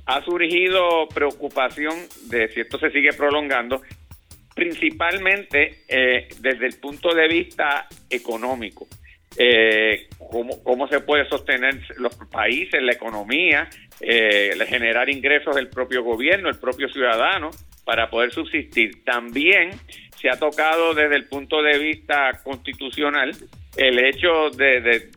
ha 0.07 0.23
surgido 0.23 1.09
preocupación 1.09 1.95
de 2.29 2.49
si 2.49 2.61
esto 2.61 2.79
se 2.79 2.91
sigue 2.91 3.13
prolongando, 3.13 3.83
principalmente 4.55 5.85
eh, 5.89 6.29
desde 6.41 6.67
el 6.67 6.79
punto 6.79 7.15
de 7.15 7.29
vista 7.29 7.87
económico. 8.11 8.87
Eh, 9.37 10.07
cómo, 10.31 10.63
cómo 10.63 10.87
se 10.87 11.01
puede 11.01 11.29
sostener 11.29 11.81
los 11.97 12.15
países, 12.31 12.81
la 12.81 12.93
economía, 12.93 13.69
eh, 14.01 14.53
generar 14.69 15.11
ingresos 15.11 15.57
del 15.57 15.69
propio 15.69 16.05
gobierno, 16.05 16.49
el 16.49 16.59
propio 16.59 16.89
ciudadano, 16.89 17.51
para 17.85 18.09
poder 18.09 18.33
subsistir. 18.33 19.05
También 19.05 19.71
se 20.21 20.31
ha 20.31 20.39
tocado 20.39 20.95
desde 20.95 21.17
el 21.17 21.27
punto 21.27 21.63
de 21.63 21.79
vista 21.79 22.41
constitucional 22.43 23.33
el 23.77 23.99
hecho 23.99 24.51
de, 24.51 24.81
de, 24.81 25.11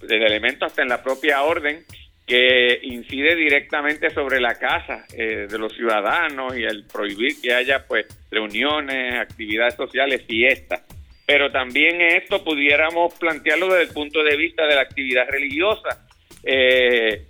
de 0.00 0.16
elementos 0.16 0.68
hasta 0.68 0.82
en 0.82 0.88
la 0.88 1.02
propia 1.02 1.42
orden 1.42 1.84
que 2.26 2.78
incide 2.82 3.34
directamente 3.34 4.10
sobre 4.10 4.40
la 4.40 4.54
casa 4.54 5.04
eh, 5.12 5.48
de 5.50 5.58
los 5.58 5.74
ciudadanos 5.74 6.56
y 6.56 6.62
el 6.62 6.84
prohibir 6.84 7.40
que 7.40 7.52
haya 7.52 7.84
pues 7.86 8.06
reuniones, 8.30 9.18
actividades 9.18 9.74
sociales, 9.74 10.22
fiestas. 10.26 10.82
Pero 11.26 11.50
también 11.50 12.00
esto 12.00 12.44
pudiéramos 12.44 13.14
plantearlo 13.14 13.66
desde 13.66 13.88
el 13.88 13.92
punto 13.92 14.22
de 14.22 14.36
vista 14.36 14.64
de 14.66 14.76
la 14.76 14.82
actividad 14.82 15.28
religiosa, 15.28 16.06
eh, 16.44 17.26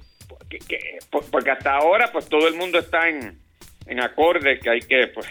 porque 1.30 1.50
hasta 1.50 1.76
ahora 1.76 2.10
pues 2.12 2.28
todo 2.28 2.46
el 2.46 2.54
mundo 2.54 2.78
está 2.78 3.08
en, 3.08 3.38
en 3.86 4.00
acorde 4.00 4.58
que 4.58 4.70
hay 4.70 4.80
que, 4.80 5.08
pues, 5.08 5.26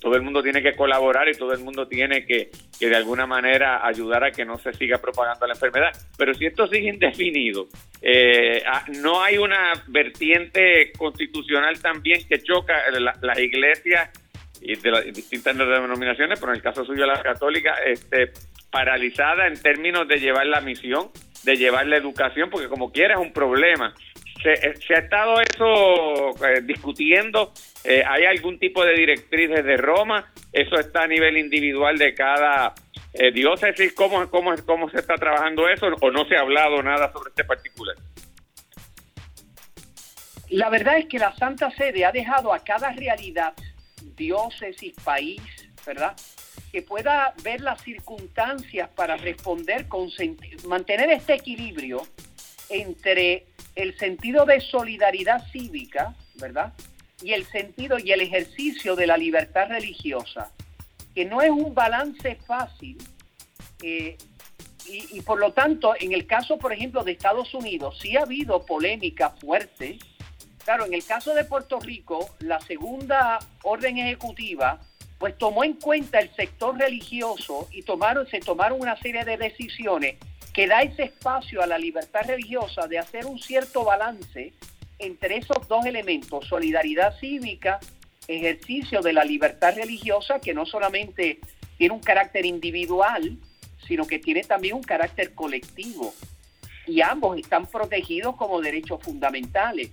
todo 0.00 0.14
el 0.16 0.22
mundo 0.22 0.42
tiene 0.42 0.62
que 0.62 0.74
colaborar 0.74 1.28
y 1.28 1.34
todo 1.34 1.52
el 1.52 1.60
mundo 1.60 1.86
tiene 1.86 2.24
que, 2.24 2.50
que 2.78 2.88
de 2.88 2.96
alguna 2.96 3.26
manera 3.26 3.86
ayudar 3.86 4.24
a 4.24 4.30
que 4.30 4.44
no 4.44 4.58
se 4.58 4.72
siga 4.72 4.98
propagando 4.98 5.46
la 5.46 5.54
enfermedad. 5.54 5.92
Pero 6.16 6.34
si 6.34 6.46
esto 6.46 6.66
sigue 6.66 6.88
indefinido, 6.88 7.68
eh, 8.00 8.62
ah, 8.66 8.84
no 9.00 9.22
hay 9.22 9.38
una 9.38 9.72
vertiente 9.86 10.92
constitucional 10.96 11.80
también 11.80 12.26
que 12.26 12.42
choca 12.42 12.74
las 13.20 13.38
iglesias 13.38 14.10
y 14.60 14.76
de 14.76 14.90
las 14.90 15.04
distintas 15.04 15.56
denominaciones, 15.56 16.38
pero 16.38 16.52
en 16.52 16.56
el 16.56 16.62
caso 16.62 16.84
suyo 16.84 17.04
la 17.04 17.20
católica, 17.22 17.74
este, 17.84 18.32
paralizada 18.70 19.46
en 19.46 19.60
términos 19.60 20.08
de 20.08 20.18
llevar 20.18 20.46
la 20.46 20.60
misión, 20.60 21.10
de 21.44 21.56
llevar 21.56 21.86
la 21.86 21.96
educación, 21.96 22.48
porque 22.48 22.68
como 22.68 22.92
quiera 22.92 23.14
es 23.14 23.20
un 23.20 23.32
problema 23.32 23.94
eh, 24.44 24.74
se, 24.86 24.94
ha 24.94 24.98
estado 24.98 25.40
eso 25.40 26.30
eh, 26.46 26.60
discutiendo. 26.62 27.52
Eh, 27.84 28.02
¿Hay 28.06 28.24
algún 28.24 28.58
tipo 28.58 28.84
de 28.84 28.94
directriz 28.94 29.50
desde 29.50 29.76
Roma? 29.76 30.32
¿Eso 30.52 30.76
está 30.76 31.02
a 31.02 31.06
nivel 31.06 31.36
individual 31.36 31.98
de 31.98 32.14
cada 32.14 32.74
diócesis? 33.34 33.92
¿Cómo, 33.92 34.30
cómo, 34.30 34.54
¿Cómo 34.64 34.88
se 34.88 34.98
está 34.98 35.16
trabajando 35.16 35.68
eso? 35.68 35.86
¿O 36.00 36.10
no 36.10 36.24
se 36.24 36.34
ha 36.34 36.40
hablado 36.40 36.82
nada 36.82 37.12
sobre 37.12 37.28
este 37.28 37.44
particular? 37.44 37.94
La 40.48 40.70
verdad 40.70 40.98
es 40.98 41.06
que 41.06 41.18
la 41.18 41.34
Santa 41.36 41.70
Sede 41.70 42.06
ha 42.06 42.12
dejado 42.12 42.54
a 42.54 42.60
cada 42.60 42.90
realidad, 42.92 43.52
diócesis, 44.16 44.94
país, 45.04 45.42
¿verdad? 45.86 46.14
Que 46.70 46.82
pueda 46.82 47.34
ver 47.42 47.60
las 47.60 47.82
circunstancias 47.82 48.88
para 48.94 49.16
responder 49.16 49.88
con 49.88 50.08
mantener 50.66 51.10
este 51.10 51.34
equilibrio 51.34 52.02
entre 52.70 53.46
el 53.74 53.96
sentido 53.98 54.44
de 54.44 54.60
solidaridad 54.60 55.46
cívica, 55.50 56.14
¿verdad? 56.34 56.72
Y 57.22 57.32
el 57.32 57.44
sentido 57.46 57.98
y 57.98 58.12
el 58.12 58.20
ejercicio 58.20 58.96
de 58.96 59.06
la 59.06 59.16
libertad 59.16 59.68
religiosa, 59.68 60.50
que 61.14 61.24
no 61.24 61.40
es 61.40 61.50
un 61.50 61.74
balance 61.74 62.36
fácil. 62.46 62.98
Eh, 63.82 64.16
y, 64.84 65.20
por 65.20 65.38
lo 65.38 65.52
tanto, 65.52 65.94
en 65.98 66.12
el 66.12 66.26
caso, 66.26 66.58
por 66.58 66.72
ejemplo, 66.72 67.04
de 67.04 67.12
Estados 67.12 67.54
Unidos, 67.54 67.98
sí 68.02 68.16
ha 68.16 68.22
habido 68.22 68.66
polémica 68.66 69.30
fuerte. 69.30 69.98
Claro, 70.64 70.86
en 70.86 70.94
el 70.94 71.04
caso 71.04 71.34
de 71.34 71.44
Puerto 71.44 71.78
Rico, 71.78 72.34
la 72.40 72.60
segunda 72.60 73.38
orden 73.62 73.98
ejecutiva, 73.98 74.80
pues 75.18 75.38
tomó 75.38 75.62
en 75.62 75.74
cuenta 75.74 76.18
el 76.18 76.34
sector 76.34 76.76
religioso 76.76 77.68
y 77.70 77.82
tomaron, 77.82 78.26
se 78.26 78.40
tomaron 78.40 78.80
una 78.80 78.96
serie 78.96 79.24
de 79.24 79.36
decisiones 79.36 80.16
que 80.52 80.66
da 80.66 80.82
ese 80.82 81.04
espacio 81.04 81.62
a 81.62 81.66
la 81.66 81.78
libertad 81.78 82.22
religiosa 82.26 82.86
de 82.86 82.98
hacer 82.98 83.26
un 83.26 83.38
cierto 83.38 83.84
balance 83.84 84.52
entre 84.98 85.38
esos 85.38 85.66
dos 85.68 85.84
elementos, 85.86 86.46
solidaridad 86.46 87.18
cívica, 87.18 87.80
ejercicio 88.28 89.00
de 89.00 89.12
la 89.12 89.24
libertad 89.24 89.74
religiosa, 89.74 90.40
que 90.40 90.54
no 90.54 90.66
solamente 90.66 91.40
tiene 91.76 91.94
un 91.94 92.00
carácter 92.00 92.46
individual, 92.46 93.36
sino 93.86 94.06
que 94.06 94.18
tiene 94.18 94.42
también 94.44 94.74
un 94.74 94.82
carácter 94.82 95.34
colectivo. 95.34 96.14
Y 96.86 97.00
ambos 97.00 97.38
están 97.38 97.66
protegidos 97.66 98.36
como 98.36 98.60
derechos 98.60 99.02
fundamentales. 99.02 99.90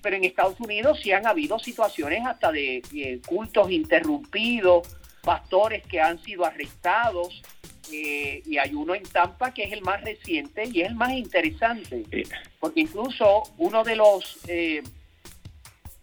pero 0.00 0.16
en 0.16 0.24
Estados 0.24 0.58
Unidos 0.58 0.98
sí 1.00 1.12
han 1.12 1.26
habido 1.28 1.60
situaciones 1.60 2.26
hasta 2.26 2.50
de, 2.50 3.20
cultos 3.24 3.70
interrumpidos, 3.70 4.88
pastores 5.22 5.84
que 5.86 6.00
han 6.00 6.18
sido 6.20 6.44
arrestados, 6.44 7.40
eh, 7.90 8.42
y 8.44 8.58
hay 8.58 8.74
uno 8.74 8.94
en 8.94 9.02
Tampa 9.02 9.52
que 9.52 9.64
es 9.64 9.72
el 9.72 9.82
más 9.82 10.02
reciente 10.02 10.64
y 10.64 10.82
es 10.82 10.88
el 10.88 10.94
más 10.94 11.12
interesante, 11.12 12.04
porque 12.60 12.80
incluso 12.80 13.42
uno 13.58 13.82
de 13.82 13.96
los, 13.96 14.38
eh, 14.46 14.82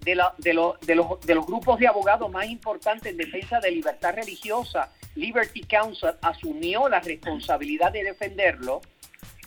de, 0.01 0.15
la, 0.15 0.33
de, 0.37 0.53
los, 0.53 0.79
de, 0.81 0.95
los, 0.95 1.21
de 1.21 1.35
los 1.35 1.45
grupos 1.45 1.79
de 1.79 1.87
abogados 1.87 2.29
más 2.31 2.47
importantes 2.47 3.11
en 3.11 3.17
defensa 3.17 3.59
de 3.59 3.71
libertad 3.71 4.15
religiosa, 4.15 4.91
Liberty 5.15 5.61
Council, 5.61 6.11
asumió 6.21 6.89
la 6.89 6.99
responsabilidad 6.99 7.91
de 7.91 8.03
defenderlo. 8.03 8.81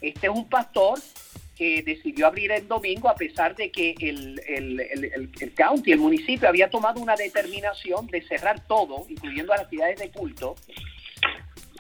Este 0.01 0.27
es 0.27 0.33
un 0.33 0.49
pastor 0.49 0.99
que 1.57 1.83
decidió 1.83 2.27
abrir 2.27 2.51
el 2.51 2.67
domingo 2.67 3.09
a 3.09 3.15
pesar 3.15 3.55
de 3.55 3.71
que 3.71 3.95
el, 4.01 4.41
el, 4.47 4.81
el, 4.81 5.31
el, 5.39 5.55
county, 5.55 5.93
el 5.93 5.99
municipio, 5.99 6.49
había 6.49 6.71
tomado 6.71 7.01
una 7.01 7.15
determinación 7.15 8.07
de 8.07 8.23
cerrar 8.23 8.67
todo, 8.67 9.07
incluyendo 9.09 9.53
las 9.53 9.63
actividades 9.63 10.01
de 10.01 10.11
culto. 10.11 10.57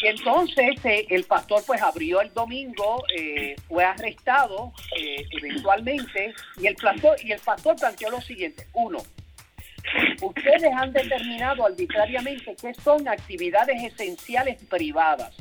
Y 0.03 0.09
entonces 0.09 0.85
eh, 0.85 1.07
el 1.11 1.25
pastor 1.25 1.63
pues 1.65 1.81
abrió 1.81 2.21
el 2.21 2.35
domingo, 2.35 3.05
eh, 3.17 3.55
fue 3.69 3.85
arrestado 3.85 4.73
eh, 4.99 5.25
eventualmente 5.31 6.35
y 6.61 6.67
el, 6.67 6.75
pastor, 6.75 7.17
y 7.23 7.31
el 7.31 7.39
pastor 7.39 7.77
planteó 7.77 8.11
lo 8.11 8.21
siguiente. 8.21 8.67
Uno, 8.73 8.99
ustedes 10.21 10.73
han 10.77 10.93
determinado 10.93 11.65
arbitrariamente 11.65 12.57
que 12.57 12.75
son 12.75 13.07
actividades 13.07 13.81
esenciales 13.81 14.61
privadas. 14.65 15.37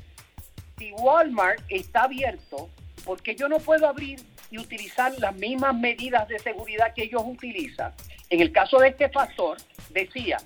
Si 0.77 0.91
Walmart 0.91 1.61
está 1.69 2.03
abierto, 2.03 2.69
porque 3.03 3.35
yo 3.35 3.49
no 3.49 3.57
puedo 3.57 3.87
abrir 3.87 4.19
y 4.51 4.59
utilizar 4.59 5.11
las 5.17 5.35
mismas 5.37 5.75
medidas 5.75 6.27
de 6.27 6.37
seguridad 6.37 6.93
que 6.93 7.03
ellos 7.03 7.23
utilizan. 7.25 7.93
En 8.29 8.41
el 8.41 8.51
caso 8.51 8.77
de 8.77 8.89
este 8.89 9.09
pastor, 9.09 9.57
decía, 9.89 10.37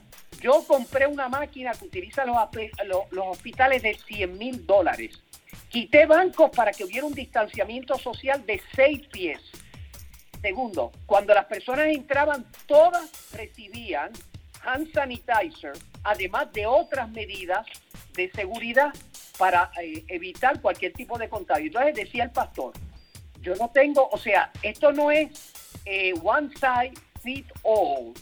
yo 0.45 0.63
compré 0.67 1.07
una 1.07 1.27
máquina 1.27 1.71
que 1.71 1.85
utiliza 1.85 2.23
los, 2.23 2.37
hospitales 3.17 3.81
de 3.81 3.95
100 3.95 4.37
mil 4.37 4.67
dólares. 4.67 5.19
Quité 5.69 6.05
bancos 6.05 6.51
para 6.51 6.71
que 6.71 6.83
hubiera 6.83 7.07
un 7.07 7.15
distanciamiento 7.15 7.97
social 7.97 8.45
de 8.45 8.61
seis 8.75 9.07
pies. 9.07 9.39
Segundo, 10.43 10.91
cuando 11.07 11.33
las 11.33 11.45
personas 11.45 11.87
entraban, 11.87 12.45
todas 12.67 13.09
recibían 13.33 14.11
hand 14.63 14.93
sanitizer, 14.93 15.73
además 16.03 16.53
de 16.53 16.67
otras 16.67 17.09
medidas 17.09 17.65
de 18.13 18.29
seguridad 18.29 18.93
para 19.39 19.71
eh, 19.81 20.05
evitar 20.09 20.61
cualquier 20.61 20.93
tipo 20.93 21.17
de 21.17 21.27
contagio. 21.27 21.65
Entonces 21.65 21.95
decía 21.95 22.23
el 22.23 22.31
pastor, 22.31 22.73
yo 23.41 23.55
no 23.55 23.71
tengo, 23.71 24.07
o 24.11 24.17
sea, 24.19 24.51
esto 24.61 24.91
no 24.91 25.09
es 25.09 25.29
eh, 25.85 26.13
one 26.23 26.49
size 26.49 26.93
fit 27.23 27.47
all, 27.63 28.13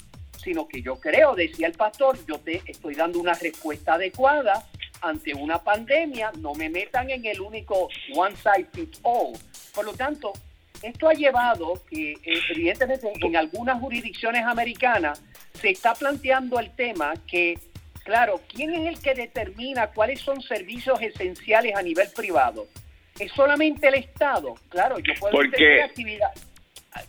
sino 0.44 0.68
que 0.68 0.82
yo 0.82 1.00
creo, 1.00 1.36
decía 1.36 1.68
el 1.68 1.74
pastor, 1.74 2.18
yo 2.28 2.40
te 2.40 2.62
estoy 2.66 2.96
dando 2.96 3.20
una 3.20 3.34
respuesta 3.34 3.94
adecuada 3.94 4.68
ante 5.02 5.34
una 5.34 5.64
pandemia, 5.64 6.32
no 6.40 6.54
me 6.54 6.70
metan 6.70 7.10
en 7.10 7.26
el 7.26 7.42
único 7.42 7.90
one 8.16 8.36
size 8.36 8.68
fit 8.72 8.98
all. 9.04 9.34
Por 9.74 9.86
lo 9.86 9.94
tanto, 9.94 10.34
esto 10.82 11.10
ha 11.10 11.14
llevado 11.14 11.82
que, 11.90 12.14
eh, 12.14 12.42
evidentemente, 12.52 13.12
en 13.22 13.36
algunas 13.36 13.80
jurisdicciones 13.80 14.46
americanas 14.46 15.22
se 15.54 15.70
está 15.70 15.94
planteando 15.94 16.60
el 16.60 16.72
tema 16.72 17.14
que 17.28 17.58
Claro, 18.04 18.42
¿quién 18.54 18.74
es 18.74 18.88
el 18.88 19.02
que 19.02 19.14
determina 19.14 19.88
cuáles 19.88 20.20
son 20.20 20.42
servicios 20.42 21.02
esenciales 21.02 21.76
a 21.76 21.82
nivel 21.82 22.10
privado? 22.14 22.68
¿Es 23.18 23.32
solamente 23.32 23.88
el 23.88 23.96
Estado? 23.96 24.56
Claro, 24.70 25.00
yo 25.00 25.14
puedo 25.20 25.38
tener 25.50 25.84
actividad. 25.84 26.32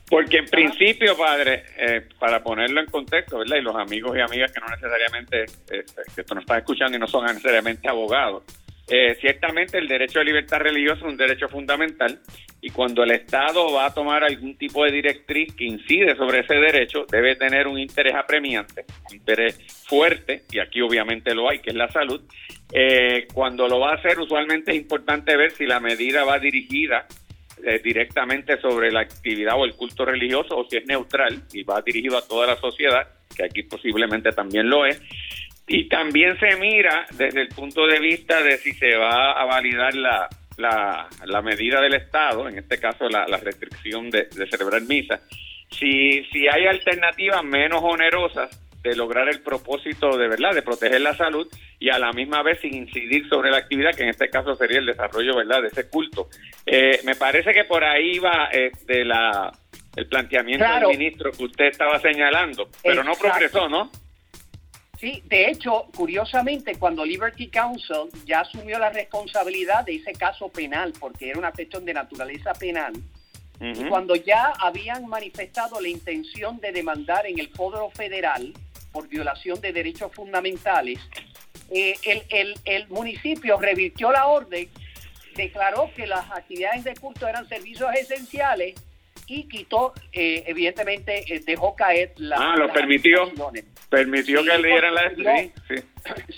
Porque 0.08 0.38
en 0.38 0.46
principio, 0.46 1.16
padre, 1.16 1.64
eh, 1.76 2.08
para 2.18 2.42
ponerlo 2.42 2.80
en 2.80 2.86
contexto, 2.86 3.38
¿verdad? 3.38 3.56
Y 3.56 3.62
los 3.62 3.76
amigos 3.76 4.16
y 4.16 4.20
amigas 4.20 4.52
que 4.52 4.60
no 4.60 4.66
necesariamente, 4.68 5.44
eh, 5.70 5.84
que 6.14 6.34
nos 6.34 6.42
están 6.42 6.58
escuchando 6.58 6.96
y 6.96 7.00
no 7.00 7.06
son 7.06 7.26
necesariamente 7.26 7.88
abogados, 7.88 8.44
eh, 8.86 9.16
ciertamente 9.18 9.78
el 9.78 9.88
derecho 9.88 10.20
a 10.20 10.24
libertad 10.24 10.58
religiosa 10.58 10.98
es 10.98 11.12
un 11.12 11.16
derecho 11.16 11.48
fundamental 11.48 12.20
y 12.60 12.68
cuando 12.68 13.02
el 13.02 13.12
Estado 13.12 13.72
va 13.72 13.86
a 13.86 13.94
tomar 13.94 14.22
algún 14.24 14.58
tipo 14.58 14.84
de 14.84 14.92
directriz 14.92 15.54
que 15.54 15.64
incide 15.64 16.14
sobre 16.16 16.40
ese 16.40 16.54
derecho, 16.54 17.06
debe 17.10 17.34
tener 17.36 17.66
un 17.66 17.78
interés 17.78 18.14
apremiante, 18.14 18.84
un 19.08 19.16
interés 19.16 19.58
fuerte, 19.86 20.42
y 20.50 20.58
aquí 20.58 20.82
obviamente 20.82 21.34
lo 21.34 21.48
hay, 21.48 21.60
que 21.60 21.70
es 21.70 21.76
la 21.76 21.90
salud. 21.90 22.22
Eh, 22.72 23.26
cuando 23.32 23.68
lo 23.68 23.80
va 23.80 23.92
a 23.92 23.94
hacer, 23.96 24.18
usualmente 24.18 24.72
es 24.72 24.76
importante 24.76 25.34
ver 25.36 25.52
si 25.52 25.64
la 25.64 25.80
medida 25.80 26.24
va 26.24 26.38
dirigida 26.38 27.06
eh, 27.62 27.80
directamente 27.82 28.60
sobre 28.60 28.90
la 28.90 29.00
actividad 29.00 29.54
o 29.56 29.64
el 29.64 29.74
culto 29.74 30.04
religioso 30.04 30.56
o 30.56 30.68
si 30.68 30.78
es 30.78 30.86
neutral 30.86 31.42
y 31.52 31.62
va 31.62 31.80
dirigido 31.82 32.18
a 32.18 32.26
toda 32.26 32.46
la 32.46 32.56
sociedad, 32.56 33.06
que 33.36 33.44
aquí 33.44 33.62
posiblemente 33.62 34.32
también 34.32 34.68
lo 34.68 34.84
es. 34.86 35.00
Y 35.66 35.88
también 35.88 36.38
se 36.38 36.56
mira 36.56 37.06
desde 37.12 37.40
el 37.40 37.48
punto 37.48 37.86
de 37.86 37.98
vista 37.98 38.42
de 38.42 38.58
si 38.58 38.72
se 38.74 38.96
va 38.96 39.32
a 39.32 39.44
validar 39.46 39.94
la, 39.94 40.28
la, 40.58 41.42
medida 41.42 41.80
del 41.80 41.94
Estado, 41.94 42.48
en 42.48 42.58
este 42.58 42.78
caso 42.78 43.08
la, 43.08 43.24
restricción 43.38 44.10
de, 44.10 44.28
celebrar 44.50 44.82
misa, 44.82 45.20
si, 45.70 46.24
si 46.32 46.46
hay 46.48 46.66
alternativas 46.66 47.42
menos 47.44 47.80
onerosas 47.82 48.50
de 48.84 48.94
lograr 48.94 49.28
el 49.28 49.40
propósito 49.40 50.16
de 50.18 50.28
verdad 50.28 50.54
de 50.54 50.62
proteger 50.62 51.00
la 51.00 51.16
salud 51.16 51.48
y 51.80 51.88
a 51.88 51.98
la 51.98 52.12
misma 52.12 52.42
vez 52.42 52.60
sin 52.60 52.74
incidir 52.74 53.26
sobre 53.30 53.50
la 53.50 53.56
actividad 53.56 53.94
que 53.94 54.02
en 54.02 54.10
este 54.10 54.28
caso 54.28 54.54
sería 54.54 54.78
el 54.78 54.86
desarrollo 54.86 55.34
verdad 55.34 55.62
de 55.62 55.68
ese 55.68 55.88
culto. 55.88 56.28
Eh, 56.66 57.00
me 57.04 57.16
parece 57.16 57.54
que 57.54 57.64
por 57.64 57.82
ahí 57.82 58.18
va 58.18 58.48
este 58.52 59.04
la 59.04 59.50
el 59.96 60.06
planteamiento 60.06 60.64
del 60.64 60.88
ministro 60.88 61.30
que 61.32 61.44
usted 61.44 61.66
estaba 61.66 62.00
señalando 62.00 62.68
pero 62.82 63.02
no 63.02 63.14
progresó 63.14 63.68
no 63.68 63.90
Sí, 64.98 65.22
de 65.26 65.50
hecho, 65.50 65.86
curiosamente, 65.94 66.76
cuando 66.76 67.04
Liberty 67.04 67.48
Council 67.48 68.08
ya 68.24 68.40
asumió 68.40 68.78
la 68.78 68.90
responsabilidad 68.90 69.84
de 69.84 69.96
ese 69.96 70.12
caso 70.12 70.48
penal, 70.48 70.94
porque 70.98 71.28
era 71.28 71.38
una 71.38 71.52
cuestión 71.52 71.84
de 71.84 71.92
naturaleza 71.92 72.54
penal, 72.54 72.94
cuando 73.88 74.14
ya 74.14 74.52
habían 74.58 75.06
manifestado 75.06 75.80
la 75.80 75.88
intención 75.88 76.58
de 76.60 76.72
demandar 76.72 77.26
en 77.26 77.38
el 77.38 77.48
Foro 77.48 77.90
Federal 77.90 78.52
por 78.94 79.08
violación 79.08 79.60
de 79.60 79.72
derechos 79.72 80.12
fundamentales, 80.14 81.00
eh, 81.70 81.96
el, 82.30 82.54
el 82.64 82.88
municipio 82.88 83.58
revirtió 83.58 84.12
la 84.12 84.26
orden, 84.28 84.68
declaró 85.34 85.90
que 85.96 86.06
las 86.06 86.30
actividades 86.30 86.84
de 86.84 86.94
culto 86.94 87.26
eran 87.26 87.48
servicios 87.48 87.92
esenciales 87.94 88.74
y 89.26 89.48
quitó, 89.48 89.92
eh, 90.12 90.44
evidentemente, 90.46 91.24
eh, 91.32 91.42
dejó 91.44 91.74
caer 91.74 92.12
la. 92.16 92.36
Ah, 92.36 92.56
lo 92.56 92.72
permitió. 92.72 93.32
Permitió 93.88 94.44
que 94.44 94.58
le 94.58 94.68
dieran 94.68 94.94
la. 94.94 95.50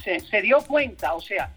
Se, 0.02 0.20
se, 0.20 0.42
dio 0.42 0.58
cuenta, 0.62 1.14
o 1.14 1.20
sea, 1.20 1.52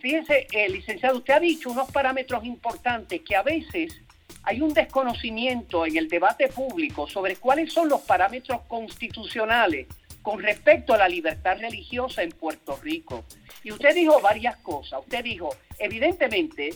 fíjense, 0.00 0.46
eh, 0.52 0.68
licenciado, 0.68 1.18
usted 1.18 1.34
ha 1.34 1.40
dicho 1.40 1.70
unos 1.70 1.90
parámetros 1.90 2.44
importantes 2.44 3.22
que 3.22 3.34
a 3.34 3.42
veces 3.42 4.00
hay 4.46 4.60
un 4.60 4.72
desconocimiento 4.72 5.84
en 5.84 5.96
el 5.96 6.08
debate 6.08 6.48
público 6.48 7.08
sobre 7.08 7.34
cuáles 7.34 7.72
son 7.72 7.88
los 7.88 8.00
parámetros 8.02 8.62
constitucionales 8.68 9.88
con 10.22 10.40
respecto 10.40 10.94
a 10.94 10.98
la 10.98 11.08
libertad 11.08 11.58
religiosa 11.58 12.22
en 12.22 12.30
Puerto 12.30 12.78
Rico. 12.80 13.24
Y 13.64 13.72
usted 13.72 13.92
dijo 13.92 14.20
varias 14.20 14.56
cosas. 14.58 15.00
Usted 15.00 15.24
dijo, 15.24 15.54
evidentemente, 15.80 16.70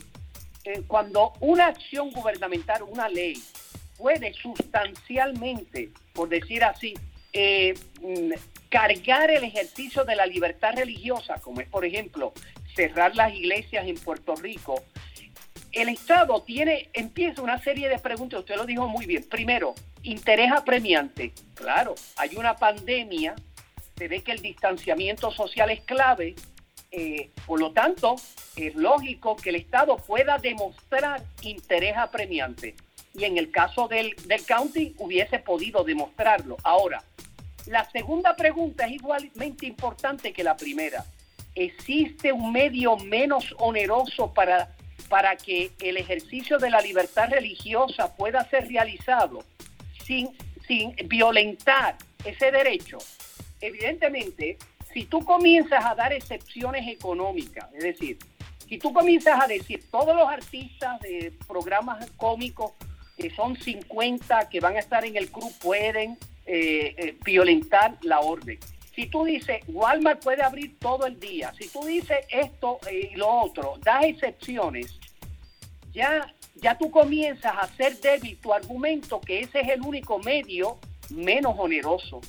eh, 0.64 0.82
cuando 0.88 1.32
una 1.38 1.66
acción 1.66 2.10
gubernamental, 2.10 2.82
una 2.82 3.08
ley, 3.08 3.40
puede 3.96 4.32
sustancialmente, 4.34 5.90
por 6.12 6.28
decir 6.28 6.64
así, 6.64 6.94
eh, 7.32 7.74
mm, 8.00 8.32
cargar 8.68 9.30
el 9.30 9.44
ejercicio 9.44 10.04
de 10.04 10.16
la 10.16 10.26
libertad 10.26 10.74
religiosa, 10.74 11.36
como 11.40 11.60
es, 11.60 11.68
por 11.68 11.84
ejemplo, 11.84 12.32
cerrar 12.74 13.14
las 13.14 13.32
iglesias 13.32 13.86
en 13.86 13.94
Puerto 13.94 14.34
Rico, 14.34 14.82
el 15.72 15.88
Estado 15.88 16.42
tiene, 16.42 16.88
empieza 16.92 17.42
una 17.42 17.62
serie 17.62 17.88
de 17.88 17.98
preguntas, 17.98 18.40
usted 18.40 18.56
lo 18.56 18.66
dijo 18.66 18.88
muy 18.88 19.06
bien. 19.06 19.24
Primero, 19.28 19.74
interés 20.02 20.50
apremiante. 20.52 21.32
Claro, 21.54 21.94
hay 22.16 22.36
una 22.36 22.56
pandemia, 22.56 23.34
se 23.96 24.08
ve 24.08 24.22
que 24.22 24.32
el 24.32 24.42
distanciamiento 24.42 25.30
social 25.30 25.70
es 25.70 25.80
clave, 25.82 26.34
eh, 26.92 27.30
por 27.46 27.60
lo 27.60 27.70
tanto, 27.70 28.16
es 28.56 28.74
lógico 28.74 29.36
que 29.36 29.50
el 29.50 29.56
Estado 29.56 29.96
pueda 29.96 30.38
demostrar 30.38 31.22
interés 31.42 31.96
apremiante. 31.96 32.74
Y 33.14 33.24
en 33.24 33.38
el 33.38 33.50
caso 33.50 33.86
del, 33.88 34.14
del 34.26 34.94
hubiese 34.98 35.38
podido 35.38 35.84
demostrarlo. 35.84 36.56
Ahora, 36.64 37.02
la 37.66 37.88
segunda 37.90 38.34
pregunta 38.34 38.86
es 38.86 38.92
igualmente 38.92 39.66
importante 39.66 40.32
que 40.32 40.42
la 40.42 40.56
primera. 40.56 41.04
¿Existe 41.54 42.32
un 42.32 42.52
medio 42.52 42.96
menos 42.96 43.54
oneroso 43.58 44.32
para, 44.32 44.70
para 45.08 45.36
que 45.36 45.70
el 45.80 45.96
ejercicio 45.96 46.58
de 46.58 46.70
la 46.70 46.80
libertad 46.80 47.30
religiosa 47.30 48.14
pueda 48.16 48.48
ser 48.48 48.68
realizado 48.68 49.44
sin, 50.04 50.30
sin 50.66 50.94
violentar 51.06 51.96
ese 52.24 52.50
derecho? 52.50 52.98
Evidentemente, 53.60 54.58
si 54.92 55.04
tú 55.04 55.24
comienzas 55.24 55.84
a 55.84 55.94
dar 55.94 56.12
excepciones 56.12 56.88
económicas, 56.88 57.66
es 57.74 57.84
decir, 57.84 58.18
si 58.68 58.78
tú 58.78 58.92
comienzas 58.92 59.40
a 59.42 59.46
decir 59.46 59.82
todos 59.90 60.14
los 60.14 60.28
artistas 60.28 61.00
de 61.00 61.32
programas 61.46 62.08
cómicos 62.12 62.72
que 63.16 63.30
son 63.30 63.56
50 63.56 64.48
que 64.48 64.60
van 64.60 64.76
a 64.76 64.78
estar 64.78 65.04
en 65.04 65.16
el 65.16 65.30
club 65.30 65.52
pueden 65.60 66.16
eh, 66.46 66.94
eh, 66.96 67.16
violentar 67.24 67.96
la 68.02 68.20
orden. 68.20 68.58
Si 69.00 69.06
tú 69.06 69.24
dices, 69.24 69.62
Walmart 69.68 70.22
puede 70.22 70.42
abrir 70.42 70.78
todo 70.78 71.06
el 71.06 71.18
día, 71.18 71.54
si 71.58 71.66
tú 71.68 71.86
dices 71.86 72.18
esto 72.28 72.78
y 72.92 73.16
lo 73.16 73.30
otro, 73.30 73.78
das 73.82 74.04
excepciones, 74.04 74.98
ya, 75.90 76.34
ya 76.56 76.76
tú 76.76 76.90
comienzas 76.90 77.54
a 77.54 77.60
hacer 77.60 77.98
débil 77.98 78.36
tu 78.36 78.52
argumento 78.52 79.18
que 79.18 79.40
ese 79.40 79.60
es 79.60 79.70
el 79.70 79.80
único 79.80 80.18
medio 80.18 80.76
menos 81.08 81.54
oneroso. 81.56 82.20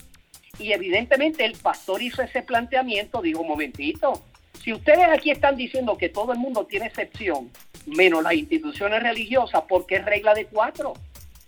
Y 0.59 0.71
evidentemente 0.71 1.43
el 1.43 1.57
pastor 1.57 2.01
hizo 2.01 2.21
ese 2.21 2.41
planteamiento, 2.41 3.21
dijo, 3.21 3.43
momentito, 3.43 4.23
si 4.63 4.71
ustedes 4.71 5.09
aquí 5.09 5.29
están 5.29 5.57
diciendo 5.57 5.97
que 5.97 6.07
todo 6.07 6.31
el 6.31 6.39
mundo 6.39 6.67
tiene 6.67 6.85
excepción, 6.85 7.51
menos 7.85 8.23
las 8.23 8.35
instituciones 8.35 9.03
religiosas, 9.03 9.63
porque 9.67 9.97
es 9.97 10.05
regla 10.05 10.33
de 10.33 10.45
cuatro. 10.45 10.93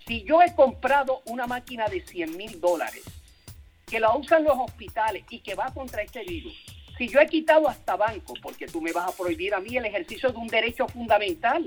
Si 0.06 0.24
yo 0.24 0.42
he 0.42 0.54
comprado 0.54 1.22
una 1.28 1.48
máquina 1.48 1.88
de 1.88 2.02
100 2.02 2.36
mil 2.36 2.60
dólares, 2.60 3.23
que 3.94 4.00
la 4.00 4.16
usan 4.16 4.44
los 4.44 4.58
hospitales 4.58 5.24
y 5.30 5.38
que 5.38 5.54
va 5.54 5.72
contra 5.72 6.02
este 6.02 6.24
virus, 6.24 6.52
si 6.98 7.08
yo 7.08 7.20
he 7.20 7.28
quitado 7.28 7.70
hasta 7.70 7.96
banco, 7.96 8.34
porque 8.42 8.66
tú 8.66 8.82
me 8.82 8.92
vas 8.92 9.08
a 9.08 9.16
prohibir 9.16 9.54
a 9.54 9.60
mí 9.60 9.78
el 9.78 9.86
ejercicio 9.86 10.32
de 10.32 10.38
un 10.40 10.48
derecho 10.48 10.88
fundamental. 10.88 11.64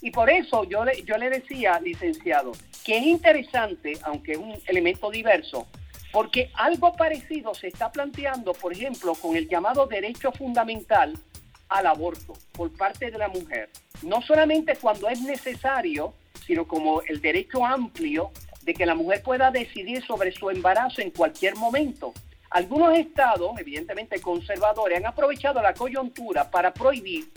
Y 0.00 0.12
por 0.12 0.30
eso 0.30 0.62
yo 0.62 0.84
le, 0.84 1.02
yo 1.02 1.18
le 1.18 1.30
decía, 1.30 1.80
licenciado, 1.80 2.52
que 2.84 2.98
es 2.98 3.02
interesante, 3.02 3.94
aunque 4.04 4.32
es 4.32 4.38
un 4.38 4.54
elemento 4.68 5.10
diverso, 5.10 5.66
porque 6.12 6.48
algo 6.54 6.94
parecido 6.94 7.52
se 7.54 7.66
está 7.66 7.90
planteando, 7.90 8.52
por 8.52 8.72
ejemplo, 8.72 9.16
con 9.16 9.34
el 9.34 9.48
llamado 9.48 9.88
derecho 9.88 10.30
fundamental 10.30 11.18
al 11.70 11.86
aborto 11.88 12.34
por 12.52 12.70
parte 12.76 13.10
de 13.10 13.18
la 13.18 13.26
mujer. 13.26 13.68
No 14.02 14.22
solamente 14.22 14.76
cuando 14.76 15.08
es 15.08 15.20
necesario, 15.22 16.14
sino 16.46 16.68
como 16.68 17.02
el 17.02 17.20
derecho 17.20 17.66
amplio 17.66 18.30
de 18.68 18.74
que 18.74 18.84
la 18.84 18.94
mujer 18.94 19.22
pueda 19.22 19.50
decidir 19.50 20.04
sobre 20.04 20.30
su 20.30 20.50
embarazo 20.50 21.00
en 21.00 21.10
cualquier 21.10 21.56
momento. 21.56 22.12
Algunos 22.50 22.98
estados, 22.98 23.58
evidentemente 23.58 24.20
conservadores, 24.20 24.98
han 24.98 25.06
aprovechado 25.06 25.62
la 25.62 25.72
coyuntura 25.72 26.50
para 26.50 26.74
prohibir 26.74 27.28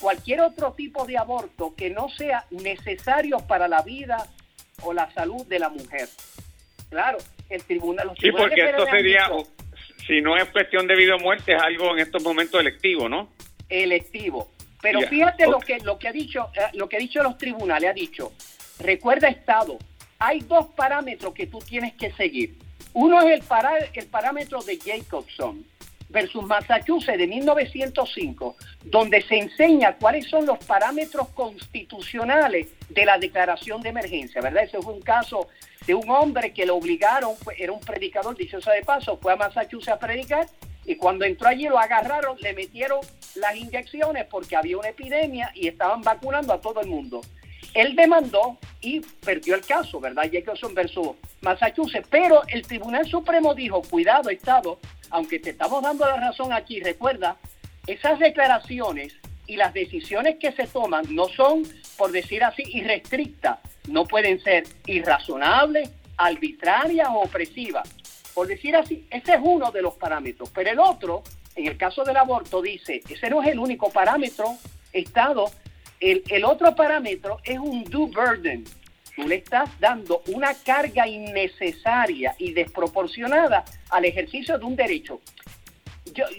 cualquier 0.00 0.40
otro 0.40 0.72
tipo 0.72 1.06
de 1.06 1.16
aborto 1.16 1.76
que 1.76 1.90
no 1.90 2.08
sea 2.08 2.44
necesario 2.50 3.38
para 3.46 3.68
la 3.68 3.82
vida 3.82 4.26
o 4.82 4.92
la 4.92 5.08
salud 5.12 5.46
de 5.46 5.60
la 5.60 5.68
mujer. 5.68 6.08
Claro, 6.88 7.18
el 7.48 7.62
tribunal... 7.62 8.10
sí, 8.20 8.32
porque 8.32 8.68
esto 8.68 8.84
sería, 8.86 9.30
si 10.08 10.20
no 10.20 10.36
es 10.36 10.46
cuestión 10.46 10.88
de 10.88 10.96
vida 10.96 11.14
o 11.14 11.20
muerte, 11.20 11.54
es 11.54 11.62
algo 11.62 11.92
en 11.92 12.00
estos 12.00 12.20
momentos 12.24 12.60
electivo, 12.60 13.08
¿no? 13.08 13.28
Electivo. 13.68 14.50
Pero 14.82 15.02
fíjate 15.02 15.46
lo 15.46 15.60
que 15.60 15.78
lo 15.80 16.00
que 16.00 16.08
ha 16.08 16.12
dicho 16.12 16.50
eh, 16.56 16.62
lo 16.72 16.88
que 16.88 16.96
ha 16.96 16.98
dicho 16.98 17.22
los 17.22 17.38
tribunales 17.38 17.90
ha 17.90 17.92
dicho. 17.92 18.32
Recuerda 18.80 19.28
Estado, 19.28 19.78
hay 20.20 20.40
dos 20.40 20.66
parámetros 20.76 21.34
que 21.34 21.46
tú 21.46 21.58
tienes 21.58 21.94
que 21.94 22.12
seguir. 22.12 22.56
Uno 22.92 23.20
es 23.22 23.40
el, 23.40 23.42
para, 23.42 23.76
el 23.78 24.06
parámetro 24.06 24.62
de 24.62 24.78
Jacobson 24.78 25.64
versus 26.10 26.44
Massachusetts 26.44 27.18
de 27.18 27.26
1905, 27.26 28.56
donde 28.84 29.22
se 29.22 29.38
enseña 29.38 29.96
cuáles 29.96 30.28
son 30.28 30.44
los 30.44 30.58
parámetros 30.64 31.28
constitucionales 31.28 32.68
de 32.88 33.04
la 33.04 33.16
declaración 33.16 33.80
de 33.80 33.88
emergencia, 33.88 34.42
¿verdad? 34.42 34.64
Ese 34.64 34.82
fue 34.82 34.92
un 34.92 35.00
caso 35.00 35.48
de 35.86 35.94
un 35.94 36.10
hombre 36.10 36.52
que 36.52 36.66
lo 36.66 36.76
obligaron, 36.76 37.34
era 37.56 37.72
un 37.72 37.80
predicador, 37.80 38.36
dicho 38.36 38.60
sea 38.60 38.74
de 38.74 38.82
paso, 38.82 39.18
fue 39.22 39.32
a 39.32 39.36
Massachusetts 39.36 39.88
a 39.88 39.98
predicar 39.98 40.46
y 40.84 40.96
cuando 40.96 41.24
entró 41.24 41.48
allí 41.48 41.68
lo 41.68 41.78
agarraron, 41.78 42.36
le 42.40 42.52
metieron 42.52 43.00
las 43.36 43.56
inyecciones 43.56 44.26
porque 44.26 44.56
había 44.56 44.76
una 44.76 44.88
epidemia 44.88 45.50
y 45.54 45.68
estaban 45.68 46.02
vacunando 46.02 46.52
a 46.52 46.60
todo 46.60 46.80
el 46.80 46.88
mundo. 46.88 47.20
Él 47.74 47.94
demandó 47.94 48.58
y 48.80 49.00
perdió 49.00 49.54
el 49.54 49.64
caso, 49.64 50.00
¿verdad? 50.00 50.28
Jacobson 50.32 50.74
versus 50.74 51.10
Massachusetts. 51.42 52.06
Pero 52.10 52.42
el 52.48 52.62
Tribunal 52.62 53.06
Supremo 53.06 53.54
dijo, 53.54 53.82
cuidado, 53.82 54.30
Estado, 54.30 54.78
aunque 55.10 55.38
te 55.38 55.50
estamos 55.50 55.82
dando 55.82 56.06
la 56.06 56.16
razón 56.16 56.52
aquí, 56.52 56.80
recuerda, 56.80 57.36
esas 57.86 58.18
declaraciones 58.18 59.14
y 59.46 59.56
las 59.56 59.74
decisiones 59.74 60.36
que 60.38 60.52
se 60.52 60.66
toman 60.66 61.04
no 61.14 61.28
son, 61.28 61.62
por 61.96 62.12
decir 62.12 62.44
así, 62.44 62.62
irrestrictas, 62.66 63.58
no 63.88 64.04
pueden 64.04 64.40
ser 64.40 64.64
irrazonables, 64.86 65.90
arbitrarias 66.16 67.08
o 67.08 67.20
opresivas. 67.22 67.88
Por 68.34 68.46
decir 68.46 68.76
así, 68.76 69.06
ese 69.10 69.34
es 69.34 69.40
uno 69.42 69.72
de 69.72 69.82
los 69.82 69.94
parámetros. 69.94 70.50
Pero 70.50 70.70
el 70.70 70.78
otro, 70.78 71.22
en 71.56 71.66
el 71.66 71.76
caso 71.76 72.04
del 72.04 72.16
aborto, 72.16 72.62
dice, 72.62 73.00
ese 73.08 73.28
no 73.28 73.42
es 73.42 73.48
el 73.48 73.58
único 73.58 73.90
parámetro, 73.90 74.56
Estado. 74.92 75.50
El, 76.00 76.44
otro 76.46 76.74
parámetro 76.74 77.38
es 77.44 77.58
un 77.58 77.84
due 77.84 78.06
burden. 78.06 78.64
Tú 79.14 79.28
le 79.28 79.36
estás 79.36 79.68
dando 79.78 80.22
una 80.28 80.54
carga 80.54 81.06
innecesaria 81.06 82.34
y 82.38 82.52
desproporcionada 82.52 83.64
al 83.90 84.06
ejercicio 84.06 84.58
de 84.58 84.64
un 84.64 84.76
derecho. 84.76 85.20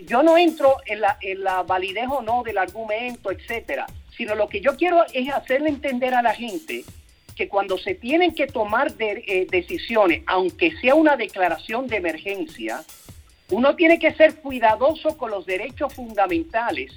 Yo, 0.08 0.24
no 0.24 0.36
entro 0.38 0.78
en 0.88 1.02
la, 1.02 1.18
en 1.22 1.44
la 1.44 1.62
validez 1.62 2.08
o 2.10 2.24
no 2.24 2.42
del 2.42 2.58
argumento, 2.58 3.32
etcétera, 3.32 3.86
sino 4.18 4.34
lo 4.34 4.50
que 4.50 4.62
yo 4.62 4.76
quiero 4.76 5.06
es 5.14 5.32
hacerle 5.32 5.70
entender 5.70 6.16
a 6.16 6.24
la 6.24 6.34
gente 6.34 6.84
que 7.36 7.48
cuando 7.48 7.78
se 7.78 7.94
tienen 7.94 8.34
que 8.34 8.48
tomar 8.48 8.92
eh, 8.98 9.48
decisiones, 9.50 10.24
aunque 10.26 10.76
sea 10.78 10.96
una 10.96 11.16
declaración 11.16 11.88
de 11.88 11.98
emergencia, 11.98 12.84
uno 13.52 13.76
tiene 13.76 14.00
que 14.00 14.14
ser 14.14 14.36
cuidadoso 14.36 15.18
con 15.18 15.30
los 15.30 15.46
derechos 15.46 15.94
fundamentales 15.94 16.92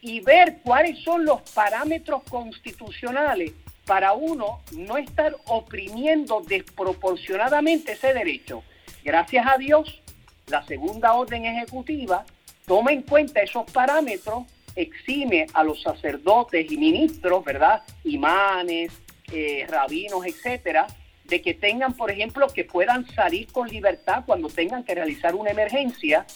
y 0.00 0.20
ver 0.20 0.58
cuáles 0.62 0.98
son 1.00 1.24
los 1.24 1.42
parámetros 1.52 2.22
constitucionales 2.24 3.52
para 3.84 4.12
uno 4.12 4.60
no 4.72 4.96
estar 4.98 5.36
oprimiendo 5.46 6.42
desproporcionadamente 6.46 7.92
ese 7.92 8.12
derecho. 8.12 8.62
Gracias 9.02 9.46
a 9.46 9.56
Dios, 9.56 10.02
la 10.46 10.64
segunda 10.66 11.14
orden 11.14 11.46
ejecutiva 11.46 12.24
toma 12.66 12.92
en 12.92 13.02
cuenta 13.02 13.40
esos 13.40 13.70
parámetros, 13.70 14.44
exime 14.76 15.46
a 15.54 15.64
los 15.64 15.82
sacerdotes 15.82 16.70
y 16.70 16.76
ministros, 16.76 17.44
¿verdad? 17.44 17.82
Imanes, 18.04 18.92
eh, 19.32 19.66
rabinos, 19.68 20.24
etcétera, 20.26 20.86
de 21.24 21.42
que 21.42 21.54
tengan, 21.54 21.94
por 21.94 22.10
ejemplo, 22.10 22.46
que 22.48 22.64
puedan 22.64 23.06
salir 23.14 23.50
con 23.52 23.68
libertad 23.68 24.24
cuando 24.26 24.48
tengan 24.48 24.84
que 24.84 24.94
realizar 24.94 25.34
una 25.34 25.50
emergencia 25.50 26.26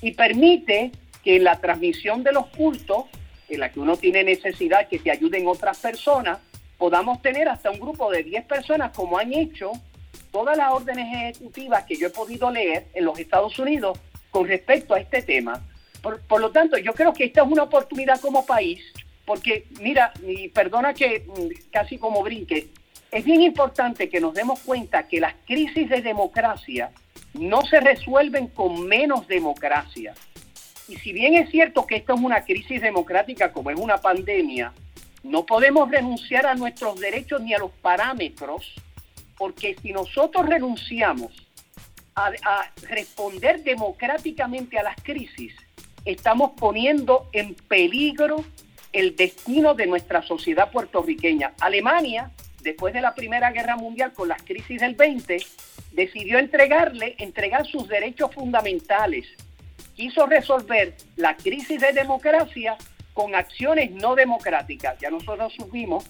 y 0.00 0.12
permite 0.12 0.92
que 1.22 1.36
en 1.36 1.44
la 1.44 1.60
transmisión 1.60 2.22
de 2.22 2.32
los 2.32 2.46
cultos, 2.48 3.04
en 3.48 3.60
la 3.60 3.70
que 3.70 3.80
uno 3.80 3.96
tiene 3.96 4.24
necesidad 4.24 4.88
que 4.88 4.98
te 4.98 5.10
ayuden 5.10 5.46
otras 5.46 5.78
personas, 5.78 6.38
podamos 6.78 7.22
tener 7.22 7.48
hasta 7.48 7.70
un 7.70 7.78
grupo 7.78 8.10
de 8.10 8.22
10 8.22 8.44
personas, 8.44 8.92
como 8.96 9.18
han 9.18 9.32
hecho 9.32 9.72
todas 10.30 10.56
las 10.56 10.72
órdenes 10.72 11.06
ejecutivas 11.14 11.84
que 11.84 11.96
yo 11.96 12.08
he 12.08 12.10
podido 12.10 12.50
leer 12.50 12.86
en 12.94 13.04
los 13.04 13.18
Estados 13.18 13.58
Unidos 13.58 13.98
con 14.30 14.48
respecto 14.48 14.94
a 14.94 15.00
este 15.00 15.22
tema. 15.22 15.62
Por, 16.02 16.20
por 16.22 16.40
lo 16.40 16.50
tanto, 16.50 16.78
yo 16.78 16.94
creo 16.94 17.12
que 17.12 17.24
esta 17.24 17.42
es 17.42 17.48
una 17.48 17.64
oportunidad 17.64 18.20
como 18.20 18.44
país 18.44 18.82
porque 19.24 19.66
mira, 19.80 20.12
y 20.26 20.48
perdona 20.48 20.94
que 20.94 21.24
mm, 21.26 21.70
casi 21.70 21.98
como 21.98 22.22
brinque, 22.22 22.68
es 23.10 23.24
bien 23.24 23.42
importante 23.42 24.08
que 24.08 24.20
nos 24.20 24.34
demos 24.34 24.60
cuenta 24.60 25.06
que 25.06 25.20
las 25.20 25.34
crisis 25.46 25.88
de 25.88 26.02
democracia 26.02 26.90
no 27.34 27.62
se 27.62 27.80
resuelven 27.80 28.48
con 28.48 28.86
menos 28.86 29.28
democracia. 29.28 30.14
Y 30.88 30.96
si 30.96 31.12
bien 31.12 31.34
es 31.34 31.50
cierto 31.50 31.86
que 31.86 31.96
esto 31.96 32.14
es 32.14 32.20
una 32.20 32.44
crisis 32.44 32.80
democrática 32.80 33.52
como 33.52 33.70
es 33.70 33.78
una 33.78 33.98
pandemia, 33.98 34.72
no 35.22 35.46
podemos 35.46 35.90
renunciar 35.90 36.46
a 36.46 36.54
nuestros 36.54 36.98
derechos 36.98 37.40
ni 37.40 37.54
a 37.54 37.58
los 37.58 37.70
parámetros, 37.70 38.74
porque 39.38 39.76
si 39.80 39.92
nosotros 39.92 40.46
renunciamos 40.46 41.32
a, 42.14 42.32
a 42.44 42.72
responder 42.88 43.62
democráticamente 43.62 44.78
a 44.78 44.82
las 44.82 44.96
crisis, 45.02 45.54
estamos 46.04 46.52
poniendo 46.58 47.28
en 47.32 47.54
peligro 47.54 48.44
el 48.92 49.16
destino 49.16 49.74
de 49.74 49.86
nuestra 49.86 50.22
sociedad 50.22 50.70
puertorriqueña. 50.70 51.52
Alemania, 51.60 52.30
después 52.60 52.92
de 52.92 53.00
la 53.00 53.14
Primera 53.14 53.50
Guerra 53.52 53.76
Mundial 53.76 54.12
con 54.12 54.28
las 54.28 54.42
crisis 54.42 54.80
del 54.80 54.94
20, 54.94 55.38
decidió 55.92 56.38
entregarle, 56.38 57.14
entregar 57.18 57.66
sus 57.66 57.88
derechos 57.88 58.34
fundamentales. 58.34 59.26
Quiso 59.94 60.26
resolver 60.26 60.94
la 61.16 61.36
crisis 61.36 61.80
de 61.80 61.92
democracia 61.92 62.76
con 63.12 63.34
acciones 63.34 63.90
no 63.90 64.14
democráticas. 64.14 64.98
Ya 65.00 65.10
nosotros 65.10 65.52
supimos 65.54 66.04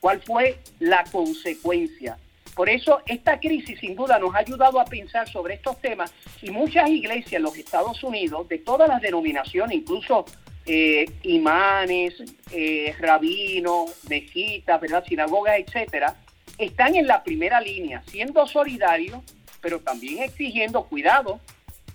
cuál 0.00 0.20
fue 0.22 0.58
la 0.78 1.04
consecuencia. 1.04 2.18
Por 2.54 2.68
eso 2.68 3.02
esta 3.06 3.38
crisis 3.38 3.78
sin 3.78 3.94
duda 3.94 4.18
nos 4.18 4.34
ha 4.34 4.38
ayudado 4.38 4.80
a 4.80 4.84
pensar 4.84 5.28
sobre 5.28 5.54
estos 5.54 5.80
temas 5.80 6.12
y 6.42 6.50
muchas 6.50 6.90
iglesias 6.90 7.34
en 7.34 7.42
los 7.42 7.56
Estados 7.56 8.02
Unidos, 8.02 8.48
de 8.48 8.58
todas 8.58 8.88
las 8.88 9.00
denominaciones, 9.00 9.76
incluso 9.76 10.24
eh, 10.66 11.06
imanes, 11.22 12.14
eh, 12.50 12.94
rabinos, 12.98 14.04
mejitas, 14.08 14.80
¿verdad? 14.80 15.04
sinagogas, 15.06 15.56
etcétera, 15.58 16.16
están 16.58 16.96
en 16.96 17.06
la 17.06 17.22
primera 17.22 17.60
línea, 17.60 18.02
siendo 18.06 18.46
solidarios, 18.46 19.22
pero 19.60 19.80
también 19.80 20.24
exigiendo 20.24 20.84
cuidado. 20.84 21.40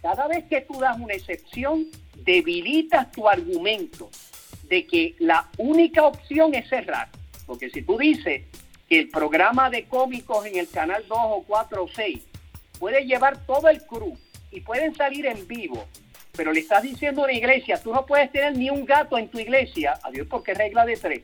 Cada 0.03 0.27
vez 0.27 0.43
que 0.45 0.61
tú 0.61 0.79
das 0.79 0.99
una 0.99 1.15
excepción, 1.15 1.87
debilitas 2.17 3.11
tu 3.11 3.27
argumento 3.27 4.11
de 4.67 4.85
que 4.85 5.15
la 5.17 5.49
única 5.57 6.03
opción 6.03 6.53
es 6.53 6.69
cerrar. 6.69 7.09
Porque 7.47 7.69
si 7.69 7.81
tú 7.81 7.97
dices, 7.97 8.43
que 8.87 8.99
el 8.99 9.09
programa 9.09 9.69
de 9.69 9.85
cómicos 9.85 10.45
en 10.45 10.57
el 10.57 10.69
canal 10.69 11.05
2 11.07 11.17
o 11.17 11.43
4 11.47 11.83
o 11.83 11.87
6 11.87 12.19
puede 12.79 13.05
llevar 13.05 13.45
todo 13.45 13.69
el 13.69 13.81
crew 13.83 14.17
y 14.51 14.59
pueden 14.59 14.93
salir 14.93 15.25
en 15.25 15.47
vivo, 15.47 15.85
pero 16.33 16.51
le 16.51 16.59
estás 16.59 16.83
diciendo 16.83 17.21
a 17.21 17.25
una 17.25 17.33
iglesia, 17.33 17.81
tú 17.81 17.93
no 17.93 18.05
puedes 18.05 18.31
tener 18.31 18.57
ni 18.57 18.69
un 18.69 18.85
gato 18.85 19.17
en 19.17 19.29
tu 19.29 19.39
iglesia, 19.39 19.99
adiós 20.03 20.27
porque 20.29 20.53
regla 20.53 20.85
de 20.85 20.97
tres. 20.97 21.21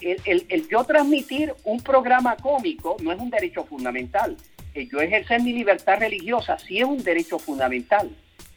El, 0.00 0.44
el, 0.48 0.68
yo 0.68 0.84
transmitir 0.84 1.54
un 1.64 1.80
programa 1.80 2.36
cómico 2.36 2.96
no 3.00 3.12
es 3.12 3.18
un 3.18 3.30
derecho 3.30 3.64
fundamental. 3.64 4.36
El 4.76 4.90
yo 4.90 5.00
ejercer 5.00 5.42
mi 5.42 5.52
libertad 5.52 5.98
religiosa 5.98 6.58
sí 6.58 6.78
es 6.78 6.84
un 6.84 7.02
derecho 7.02 7.38
fundamental. 7.38 8.10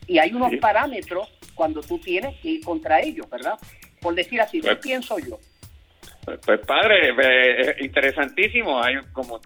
Y 0.08 0.18
hay 0.18 0.34
unos 0.34 0.56
parámetros 0.58 1.30
cuando 1.56 1.82
tú 1.82 2.00
tienes 2.00 2.36
que 2.42 2.50
ir 2.50 2.64
contra 2.64 3.00
ellos, 3.02 3.30
¿verdad? 3.30 3.58
Por 4.02 4.16
decir 4.16 4.42
así, 4.42 4.60
¿qué 4.60 4.68
pues 4.68 4.80
pienso 4.80 5.18
yo? 5.20 5.40
Pues, 6.26 6.40
pues 6.46 6.60
padre, 6.66 7.10
eh, 7.22 7.76
interesantísimo. 7.80 8.82
Hay, 8.84 8.96
como, 9.14 9.40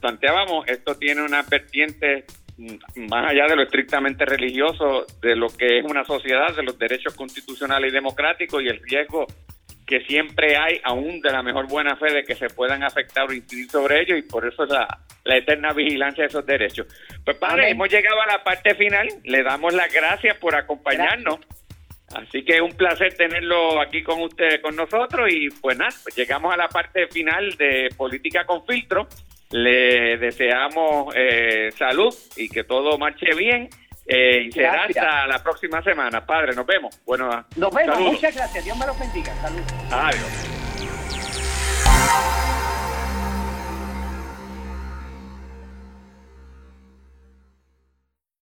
planteábamos, 0.00 0.66
esto 0.68 0.94
tiene 0.96 1.22
una 1.22 1.42
vertiente 1.42 2.24
mm, 2.56 3.08
más 3.08 3.30
allá 3.30 3.46
de 3.48 3.56
lo 3.56 3.62
estrictamente 3.62 4.24
religioso, 4.24 5.06
de 5.20 5.36
lo 5.36 5.48
que 5.48 5.78
es 5.78 5.84
una 5.84 6.04
sociedad, 6.04 6.54
de 6.54 6.62
los 6.62 6.78
derechos 6.78 7.14
constitucionales 7.14 7.90
y 7.90 7.94
democráticos 7.94 8.62
y 8.62 8.68
el 8.68 8.80
riesgo 8.82 9.26
que 9.86 10.00
siempre 10.00 10.56
hay, 10.56 10.80
aún 10.82 11.20
de 11.20 11.30
la 11.30 11.42
mejor 11.42 11.68
buena 11.68 11.96
fe, 11.96 12.12
de 12.12 12.24
que 12.24 12.34
se 12.34 12.48
puedan 12.48 12.82
afectar 12.82 13.28
o 13.28 13.32
incidir 13.32 13.70
sobre 13.70 14.00
ellos 14.00 14.18
y 14.18 14.22
por 14.22 14.46
eso 14.46 14.64
la, 14.64 14.86
la 15.24 15.36
eterna 15.36 15.72
vigilancia 15.72 16.22
de 16.22 16.28
esos 16.28 16.46
derechos. 16.46 16.86
Pues 17.24 17.36
padre, 17.36 17.70
hemos 17.70 17.88
llegado 17.88 18.20
a 18.20 18.26
la 18.26 18.42
parte 18.42 18.74
final, 18.74 19.08
le 19.24 19.42
damos 19.42 19.74
las 19.74 19.92
gracias 19.92 20.36
por 20.38 20.54
acompañarnos. 20.54 21.40
Así 22.14 22.44
que 22.44 22.56
es 22.56 22.60
un 22.60 22.76
placer 22.76 23.14
tenerlo 23.14 23.80
aquí 23.80 24.02
con 24.02 24.20
usted, 24.22 24.60
con 24.60 24.76
nosotros 24.76 25.28
y 25.32 25.48
pues 25.48 25.76
nada, 25.76 25.90
pues 26.02 26.14
llegamos 26.14 26.52
a 26.52 26.56
la 26.56 26.68
parte 26.68 27.08
final 27.08 27.50
de 27.56 27.88
Política 27.96 28.44
con 28.44 28.64
Filtro. 28.66 29.08
Le 29.50 30.16
deseamos 30.18 31.14
eh, 31.16 31.70
salud 31.72 32.14
y 32.36 32.48
que 32.48 32.64
todo 32.64 32.98
marche 32.98 33.34
bien. 33.36 33.68
Eh, 34.06 34.44
y 34.46 34.52
será 34.52 34.84
hasta 34.84 35.26
la 35.26 35.42
próxima 35.42 35.82
semana. 35.82 36.24
Padre, 36.24 36.54
nos 36.54 36.66
vemos. 36.66 37.00
Bueno, 37.04 37.46
nos 37.56 37.74
vemos. 37.74 37.98
Muchas 38.00 38.34
gracias. 38.34 38.64
Dios 38.64 38.76
me 38.76 38.86
lo 38.86 38.94
bendiga. 38.94 39.34
Salud. 39.40 39.62
Adiós. 39.90 40.50